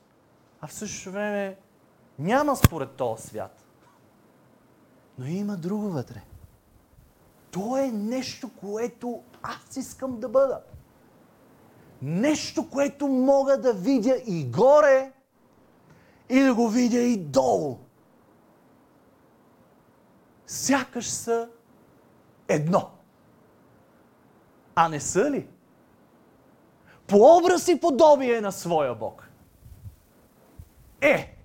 [0.60, 1.56] а в същото време
[2.18, 3.64] няма според този свят.
[5.18, 6.22] Но има друго вътре.
[7.50, 10.60] То е нещо, което аз искам да бъда.
[12.02, 15.12] Нещо, което мога да видя и горе,
[16.28, 17.78] и да го видя и долу.
[20.46, 21.48] Сякаш са
[22.48, 22.90] едно.
[24.74, 25.48] А не са ли?
[27.06, 29.28] По образ и подобие на своя Бог.
[31.00, 31.36] Е,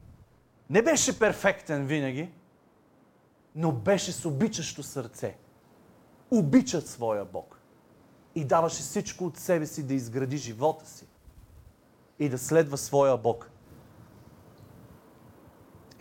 [0.69, 2.31] не беше перфектен винаги,
[3.55, 5.37] но беше с обичащо сърце.
[6.31, 7.59] Обичат своя Бог.
[8.35, 11.07] И даваше всичко от себе си да изгради живота си.
[12.19, 13.51] И да следва своя Бог.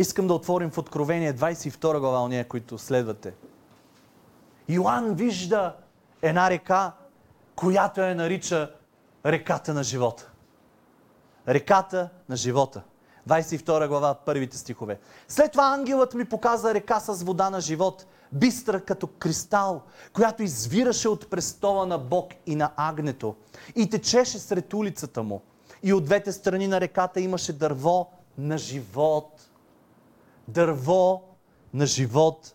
[0.00, 3.34] Искам да отворим в Откровение 22 глава, ония, които следвате.
[4.68, 5.76] Йоанн вижда
[6.22, 6.92] една река,
[7.56, 8.70] която я нарича
[9.26, 10.30] реката на живота.
[11.48, 12.82] Реката на живота.
[13.28, 14.98] 22 глава, първите стихове.
[15.28, 19.82] След това ангелът ми показа река с вода на живот, бистра като кристал,
[20.12, 23.34] която извираше от престола на Бог и на агнето
[23.76, 25.42] и течеше сред улицата му.
[25.82, 29.49] И от двете страни на реката имаше дърво на живот.
[30.52, 31.22] Дърво
[31.74, 32.54] на живот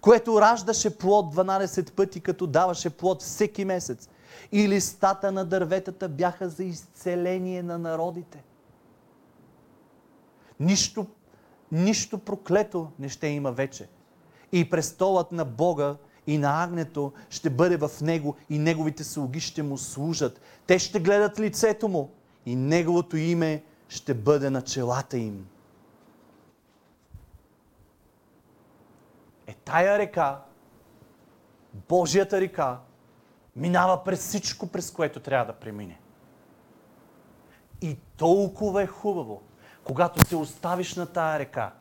[0.00, 4.08] което раждаше плод 12 пъти, като даваше плод всеки месец.
[4.52, 8.44] И листата на дърветата бяха за изцеление на народите.
[10.60, 11.06] Нищо,
[11.72, 13.88] нищо проклето не ще има вече.
[14.52, 19.62] И престолът на Бога и на агнето ще бъде в него и неговите слуги ще
[19.62, 20.40] му служат.
[20.66, 22.10] Те ще гледат лицето му
[22.46, 25.46] и неговото име ще бъде на челата им.
[29.50, 30.40] Е тая река,
[31.88, 32.78] Божията река,
[33.56, 36.00] минава през всичко, през което трябва да премине.
[37.80, 39.42] И толкова е хубаво,
[39.84, 41.72] когато се оставиш на тая река,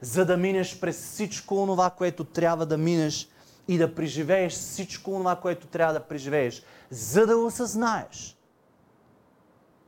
[0.00, 3.28] за да минеш през всичко онова, което трябва да минеш
[3.68, 8.38] и да преживееш всичко онова, което трябва да преживееш, за да осъзнаеш,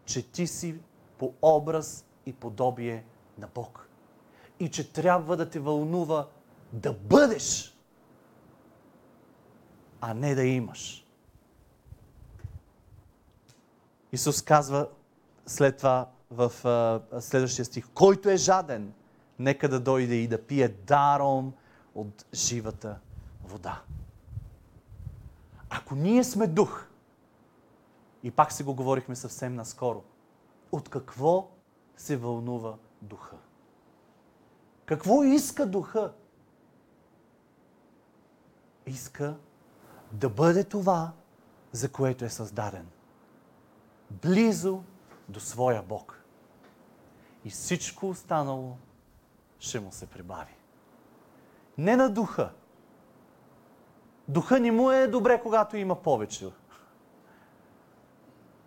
[0.05, 0.75] че ти си
[1.19, 3.05] по образ и подобие
[3.39, 3.89] на Бог.
[4.61, 6.27] И че трябва да те вълнува
[6.73, 7.77] да бъдеш,
[10.01, 11.07] а не да имаш.
[14.13, 14.89] Исус казва
[15.47, 18.93] след това в а, следващия стих, който е жаден,
[19.39, 21.53] нека да дойде и да пие даром
[21.95, 22.99] от живата
[23.45, 23.83] вода.
[25.71, 26.87] Ако ние сме дух,
[28.23, 30.03] и пак се го говорихме съвсем наскоро,
[30.73, 31.51] от какво
[31.97, 33.37] се вълнува духа?
[34.85, 36.13] Какво иска духа?
[38.87, 39.37] Иска
[40.13, 41.13] да бъде това,
[41.73, 42.87] за което е създаден.
[44.11, 44.83] Близо
[45.29, 46.23] до своя Бог.
[47.45, 48.77] И всичко останало
[49.59, 50.55] ще му се прибави.
[51.79, 52.51] Не на духа.
[54.29, 56.51] Духа не му е добре, когато има повече.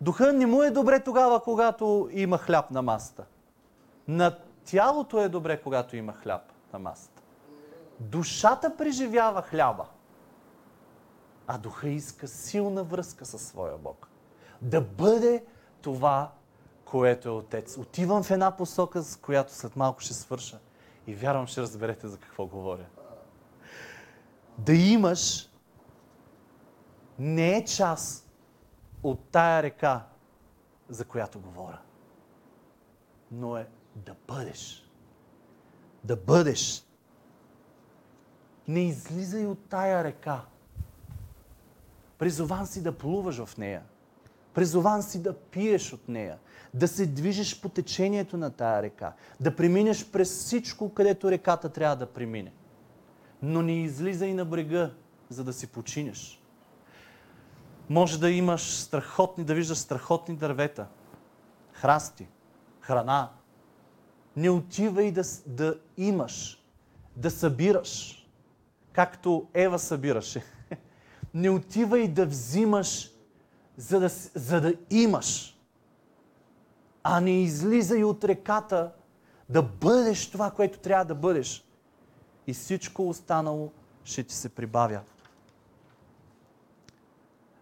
[0.00, 3.24] Духа не му е добре тогава, когато има хляб на маста.
[4.08, 6.42] На тялото е добре, когато има хляб
[6.72, 7.22] на маста.
[8.00, 9.86] Душата преживява хляба
[11.46, 14.08] а духа иска силна връзка със своя Бог.
[14.62, 15.44] Да бъде
[15.80, 16.32] това,
[16.84, 17.78] което е Отец.
[17.78, 20.58] Отивам в една посока, с която след малко ще свърша.
[21.06, 22.86] И вярвам, ще разберете за какво говоря.
[24.58, 25.50] Да имаш
[27.18, 28.30] не е част
[29.02, 30.06] от тая река,
[30.88, 31.78] за която говоря.
[33.30, 34.90] Но е да бъдеш.
[36.04, 36.86] Да бъдеш.
[38.68, 40.44] Не излизай от тая река
[42.18, 43.82] Призован си да плуваш в нея.
[44.54, 46.38] Призован си да пиеш от нея.
[46.74, 49.12] Да се движиш по течението на тая река.
[49.40, 52.52] Да преминеш през всичко, където реката трябва да премине.
[53.42, 54.90] Но не излизай на брега,
[55.28, 56.42] за да си починеш.
[57.88, 60.86] Може да имаш страхотни, да виждаш страхотни дървета,
[61.72, 62.28] храсти,
[62.80, 63.30] храна.
[64.36, 66.64] Не отивай да, да имаш,
[67.16, 68.22] да събираш,
[68.92, 70.42] както Ева събираше
[71.36, 73.12] не отивай да взимаш,
[73.76, 75.58] за да, за да имаш.
[77.02, 78.92] А не излизай от реката
[79.48, 81.64] да бъдеш това, което трябва да бъдеш.
[82.46, 83.72] И всичко останало
[84.04, 85.00] ще ти се прибавя.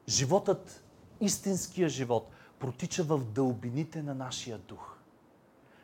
[0.08, 0.84] Животът,
[1.20, 4.96] истинския живот, протича в дълбините на нашия дух.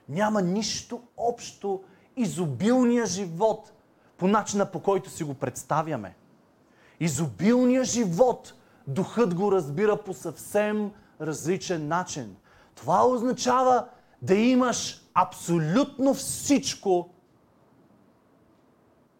[0.08, 1.84] Няма нищо общо
[2.16, 3.72] изобилния живот
[4.16, 6.14] по начина по който си го представяме
[7.00, 8.54] изобилния живот,
[8.86, 10.90] духът го разбира по съвсем
[11.20, 12.36] различен начин.
[12.74, 13.86] Това означава
[14.22, 17.08] да имаш абсолютно всичко,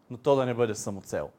[0.09, 1.29] но то да не бъде самоцел.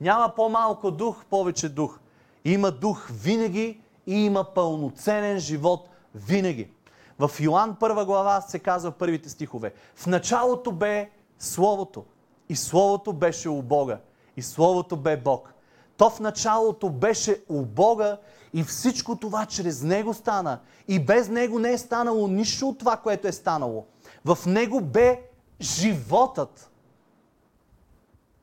[0.00, 1.98] Няма по-малко дух, повече дух.
[2.44, 6.70] Има дух винаги и има пълноценен живот винаги.
[7.18, 9.74] В Йоанн първа глава се казва първите стихове.
[9.94, 12.04] В началото бе Словото.
[12.48, 13.98] И Словото беше у Бога.
[14.38, 15.54] И Словото бе Бог.
[15.96, 18.18] То в началото беше у Бога
[18.54, 20.60] и всичко това чрез Него стана.
[20.88, 23.86] И без Него не е станало нищо от това, което е станало.
[24.24, 25.22] В Него бе
[25.60, 26.70] животът.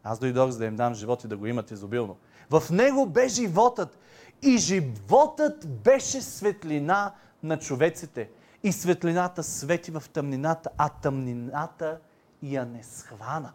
[0.04, 2.18] Аз дойдох, за да им дам живот и да го имат изобилно.
[2.50, 3.98] В Него бе животът.
[4.42, 8.30] И животът беше светлина на човеците.
[8.64, 12.00] И светлината свети в тъмнината, а тъмнината
[12.44, 13.52] я не схвана.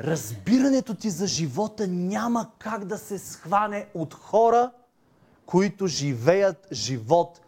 [0.00, 4.70] Разбирането ти за живота няма как да се схване от хора,
[5.46, 7.40] които живеят живот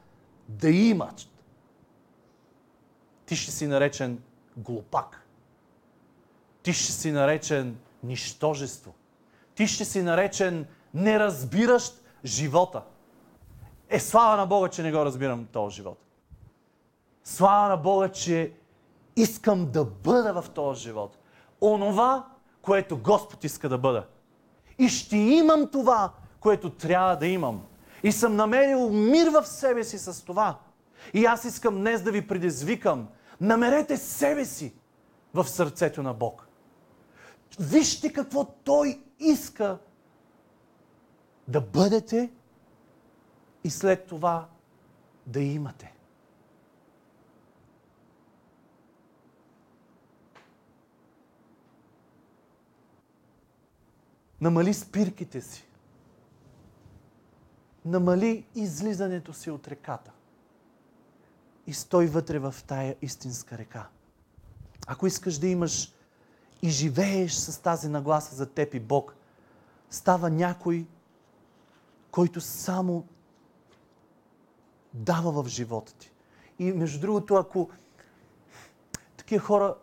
[0.48, 1.28] да имат.
[3.26, 4.22] Ти ще си наречен
[4.56, 5.26] глупак.
[6.62, 8.94] Ти ще си наречен нищожество.
[9.54, 12.82] Ти ще си наречен неразбиращ живота.
[13.88, 15.98] Е, слава на Бога, че не го разбирам този живот.
[17.24, 18.52] Слава на Бога, че
[19.16, 21.18] искам да бъда в този живот.
[21.60, 22.29] Онова,
[22.62, 24.06] което Господ иска да бъда.
[24.78, 27.62] И ще имам това, което трябва да имам.
[28.02, 30.58] И съм намерил мир в себе си с това.
[31.14, 33.08] И аз искам днес да ви предизвикам.
[33.40, 34.74] Намерете себе си
[35.34, 36.48] в сърцето на Бог.
[37.60, 39.78] Вижте какво Той иска
[41.48, 42.30] да бъдете
[43.64, 44.48] и след това
[45.26, 45.94] да имате.
[54.40, 55.66] Намали спирките си.
[57.84, 60.10] Намали излизането си от реката.
[61.66, 63.88] И стой вътре в тая истинска река.
[64.86, 65.92] Ако искаш да имаш
[66.62, 69.16] и живееш с тази нагласа за теб и Бог,
[69.90, 70.86] става някой,
[72.10, 73.06] който само
[74.94, 76.12] дава в живота ти.
[76.58, 77.70] И между другото, ако
[79.16, 79.74] такива хора,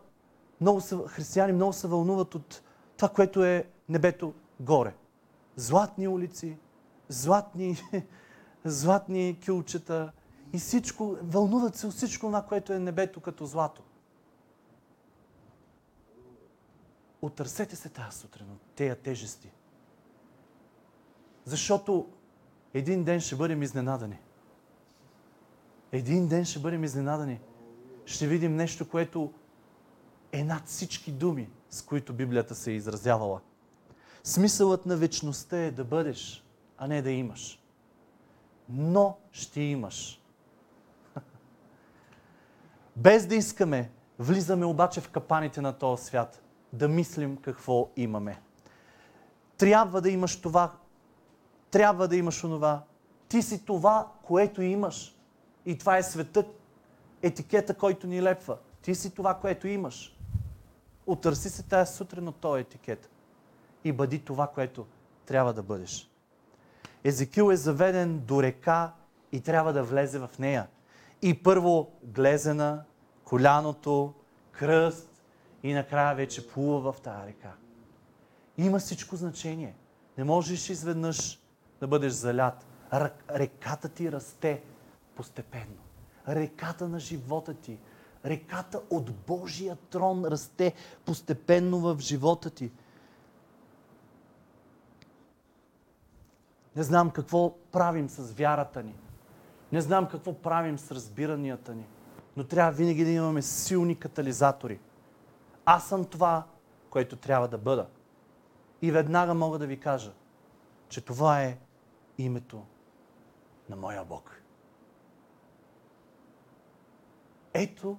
[0.60, 2.62] много са, християни много се вълнуват от
[2.96, 4.94] това, което е небето горе.
[5.56, 6.58] Златни улици,
[7.08, 7.76] златни,
[8.64, 10.12] златни кюлчета
[10.52, 13.82] и всичко, вълнуват се от всичко това, което е небето като злато.
[17.22, 19.50] Отърсете се тази сутрин от тези тежести.
[21.44, 22.08] Защото
[22.74, 24.18] един ден ще бъдем изненадани.
[25.92, 27.40] Един ден ще бъдем изненадани.
[28.04, 29.32] Ще видим нещо, което
[30.32, 33.40] е над всички думи, с които Библията се е изразявала.
[34.28, 36.44] Смисълът на вечността е да бъдеш,
[36.78, 37.62] а не да имаш.
[38.68, 40.20] Но ще имаш.
[42.96, 48.40] Без да искаме, влизаме обаче в капаните на този свят, да мислим какво имаме.
[49.56, 50.72] Трябва да имаш това,
[51.70, 52.82] трябва да имаш онова.
[53.28, 55.16] Ти си това, което имаш.
[55.66, 56.60] И това е светът,
[57.22, 58.58] етикета, който ни лепва.
[58.82, 60.16] Ти си това, което имаш.
[61.06, 63.10] Отърси се тази сутрин от този етикет
[63.88, 64.86] и бъди това, което
[65.26, 66.10] трябва да бъдеш.
[67.04, 68.92] Езекил е заведен до река
[69.32, 70.66] и трябва да влезе в нея.
[71.22, 72.84] И първо глезена,
[73.24, 74.14] коляното,
[74.52, 75.10] кръст
[75.62, 77.52] и накрая вече плува в тази река.
[78.58, 79.74] Има всичко значение.
[80.18, 81.40] Не можеш изведнъж
[81.80, 82.66] да бъдеш залят.
[83.30, 84.62] Реката ти расте
[85.14, 85.82] постепенно.
[86.28, 87.78] Реката на живота ти,
[88.24, 90.72] реката от Божия трон расте
[91.04, 92.70] постепенно в живота ти.
[96.78, 98.94] Не знам какво правим с вярата ни.
[99.72, 101.86] Не знам какво правим с разбиранията ни.
[102.36, 104.80] Но трябва винаги да имаме силни катализатори.
[105.64, 106.46] Аз съм това,
[106.90, 107.88] което трябва да бъда.
[108.82, 110.12] И веднага мога да ви кажа,
[110.88, 111.58] че това е
[112.18, 112.64] името
[113.68, 114.42] на моя Бог.
[117.54, 117.98] Ето,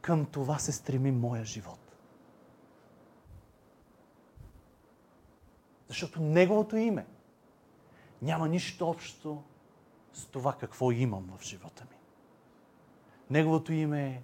[0.00, 1.80] към това се стреми моя живот.
[5.88, 7.06] Защото Неговото име–
[8.22, 9.42] няма нищо общо
[10.12, 11.96] с това какво имам в живота ми.
[13.30, 14.22] Неговото име е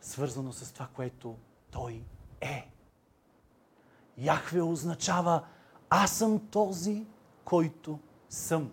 [0.00, 1.36] свързано с това, което
[1.70, 2.02] Той
[2.40, 2.70] е.
[4.18, 5.42] Яхве означава
[5.90, 7.06] аз съм този,
[7.44, 7.98] който
[8.28, 8.70] съм.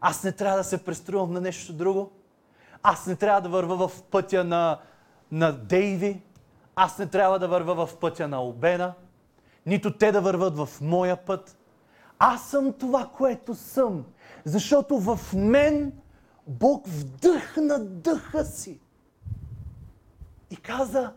[0.00, 2.12] Аз не трябва да се преструвам на нещо друго.
[2.82, 4.80] Аз не трябва да върва в пътя на,
[5.30, 6.22] на Дейви.
[6.76, 8.94] Аз не трябва да върва в пътя на Обена.
[9.66, 11.58] Нито те да върват в моя път.
[12.18, 14.04] Аз съм това, което съм.
[14.44, 15.92] Защото в мен
[16.46, 18.80] Бог вдъхна дъха си.
[20.50, 21.12] И каза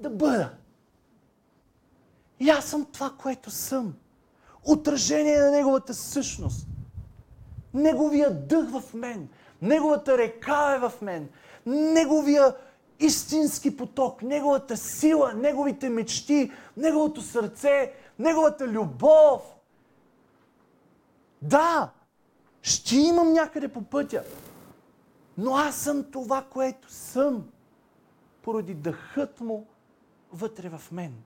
[0.00, 0.50] да бъда.
[2.40, 3.94] И аз съм това, което съм.
[4.64, 6.66] Отражение на Неговата същност.
[7.74, 9.28] Неговия дъх в мен.
[9.62, 11.28] Неговата река е в мен.
[11.66, 12.54] Неговия
[13.00, 19.42] истински поток, Неговата сила, Неговите мечти, Неговото сърце, Неговата любов.
[21.42, 21.92] Да,
[22.62, 24.24] ще имам някъде по пътя,
[25.38, 27.50] но аз съм това, което съм,
[28.42, 29.66] поради дъхът му
[30.32, 31.22] вътре в мен.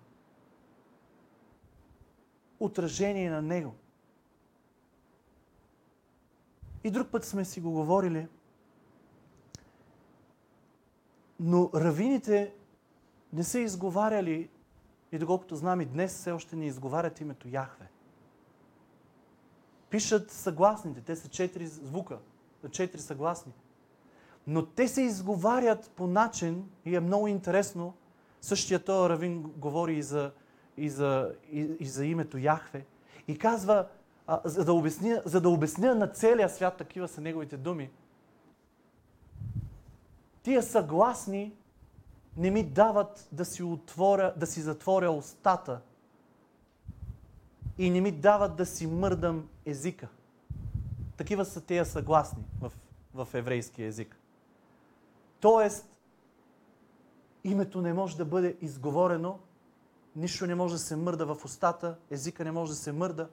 [2.61, 3.75] Отражение на него.
[6.85, 8.29] И друг път сме си го говорили–
[11.41, 12.55] но равините
[13.33, 14.51] не са изговаряли,
[15.13, 17.89] и доколкото знам и днес все още не изговарят името Яхве.
[19.95, 22.19] Пишат съгласните, те са четири звука,
[22.71, 23.53] четири съгласни.
[24.47, 27.95] Но те се изговарят по начин, и е много интересно,
[28.41, 30.33] същия този равин говори и за,
[30.77, 32.87] и за, и, и за името Яхве,
[33.29, 33.87] и казва,
[34.27, 37.91] а, за, да обясня, за да обясня на целия свят, такива са неговите думи,
[40.43, 41.55] тия съгласни
[42.37, 45.81] не ми дават да си, отворя, да си затворя устата
[47.79, 50.09] и не ми дават да си мърдам езика.
[51.17, 52.73] Такива са тия съгласни в,
[53.15, 54.17] в еврейски език.
[55.41, 55.89] Тоест,
[57.45, 59.39] името не може да бъде изговорено,
[60.17, 63.29] нищо не може да се мърда в устата, езика не може да се мърда,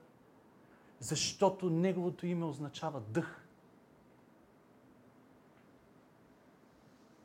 [0.99, 3.47] защото неговото име означава дъх.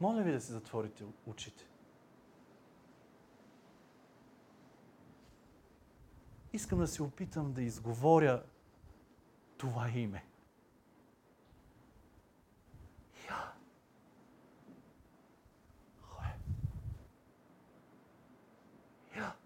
[0.01, 1.65] Моля ви да си затворите очите.
[6.53, 8.43] Искам да се опитам да изговоря
[9.59, 10.25] това име.
[13.29, 13.53] Я.
[19.17, 19.37] Я.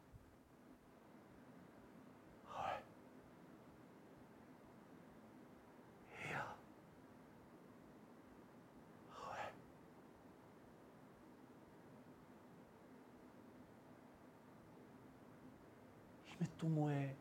[16.40, 17.14] Името му е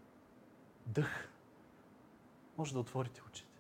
[0.88, 1.29] дъх.
[2.60, 3.60] Може да отворите очите.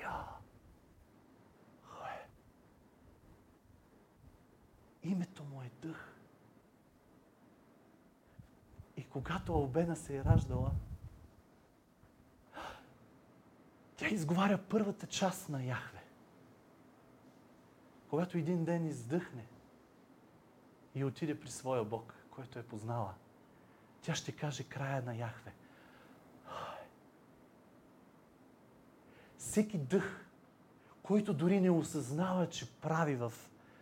[0.00, 0.24] Я.
[5.02, 6.14] Името му е дъх.
[8.96, 10.70] И когато Албена се е раждала,
[13.96, 16.04] тя изговаря първата част на Яхве.
[18.10, 19.46] Когато един ден издъхне,
[20.94, 23.14] и отиде при своя Бог, който е познала,
[24.02, 25.52] тя ще каже края на Яхве.
[29.38, 30.26] Всеки дъх,
[31.02, 33.32] който дори не осъзнава, че прави в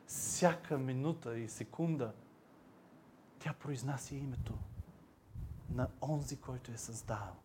[0.06, 2.12] всяка минута и секунда,
[3.38, 4.58] тя произнася името
[5.70, 7.36] на онзи, който е създал.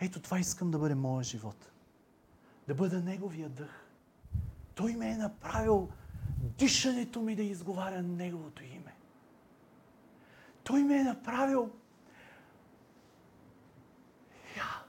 [0.00, 1.70] Ето това искам да бъде моя живот.
[2.68, 3.86] Да бъда Неговия дъх.
[4.74, 5.88] Той ме е направил
[6.38, 8.83] дишането ми да изговаря Неговото име.
[10.64, 11.70] Той ме е направил.
[14.56, 14.84] Я,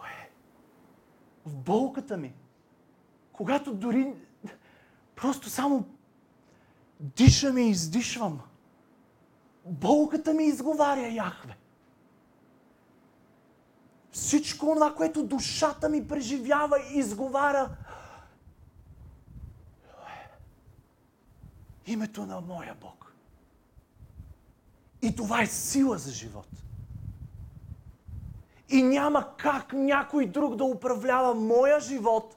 [0.00, 0.30] уе,
[1.46, 2.34] в болката ми,
[3.32, 4.14] когато дори
[5.16, 5.88] просто само
[7.00, 8.40] дишам и издишвам,
[9.64, 11.56] болката ми изговаря Яхве.
[14.12, 17.76] Всичко това, което душата ми преживява и изговаря,
[21.86, 23.07] името на моя Бог.
[25.02, 26.48] И това е сила за живот.
[28.68, 32.36] И няма как някой друг да управлява моя живот,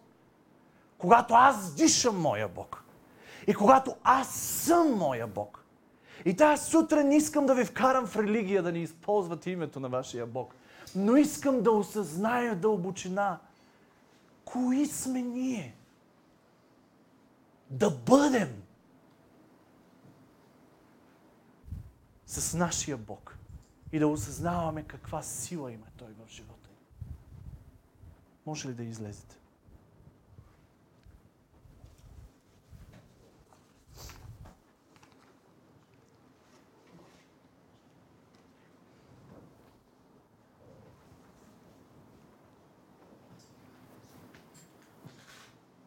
[0.97, 2.83] когато аз дишам моя Бог.
[3.47, 5.63] И когато аз съм моя Бог.
[6.25, 10.25] И тази сутрин искам да ви вкарам в религия, да не използвате името на вашия
[10.25, 10.55] Бог.
[10.95, 13.39] Но искам да осъзная дълбочина.
[14.45, 15.75] Кои сме ние?
[17.69, 18.60] Да бъдем
[22.31, 23.37] с нашия Бог
[23.91, 26.69] и да осъзнаваме каква сила има Той в живота.
[28.45, 29.37] Може ли да излезете?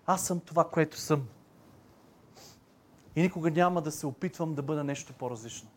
[0.07, 1.29] Аз съм това, което съм.
[3.17, 5.71] И никога няма да се опитвам да бъда нещо по-различно.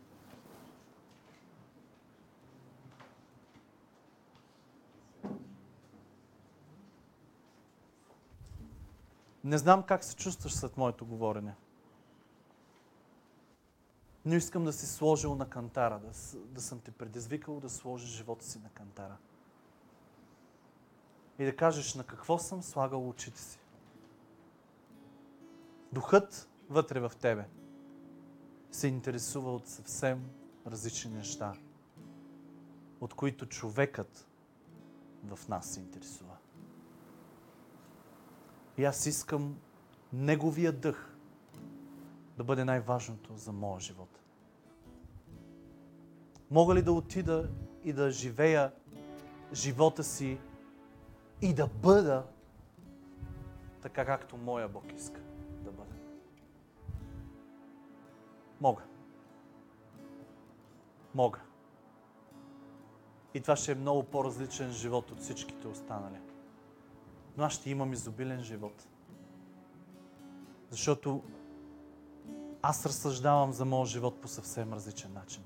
[9.48, 11.56] Не знам как се чувстваш след моето говорене.
[14.26, 18.46] Но искам да си сложил на кантара, да, да съм те предизвикал да сложиш живота
[18.46, 19.18] си на кантара.
[21.40, 23.60] и да кажеш на какво съм слагал очите си.
[25.92, 27.48] Духът вътре в тебе
[28.72, 30.30] се интересува от съвсем
[30.68, 31.54] различни неща,
[33.02, 34.28] от които човекът
[35.24, 36.37] в нас се интересува.
[38.78, 39.58] И аз искам
[40.14, 41.16] Неговия дъх
[42.38, 44.20] да бъде най-важното за моя живот.
[46.52, 47.50] Мога ли да отида
[47.84, 48.72] и да живея
[49.54, 50.40] живота си
[51.42, 52.26] и да бъда
[53.82, 55.22] така, както моя Бог иска
[55.64, 55.94] да бъда?
[58.62, 58.84] Мога.
[61.16, 61.40] Мога.
[63.34, 66.27] И това ще е много по-различен живот от всичките останали.
[67.38, 68.88] Но аз ще имам изобилен живот.
[70.70, 71.24] Защото
[72.62, 75.44] аз разсъждавам за моят живот по съвсем различен начин.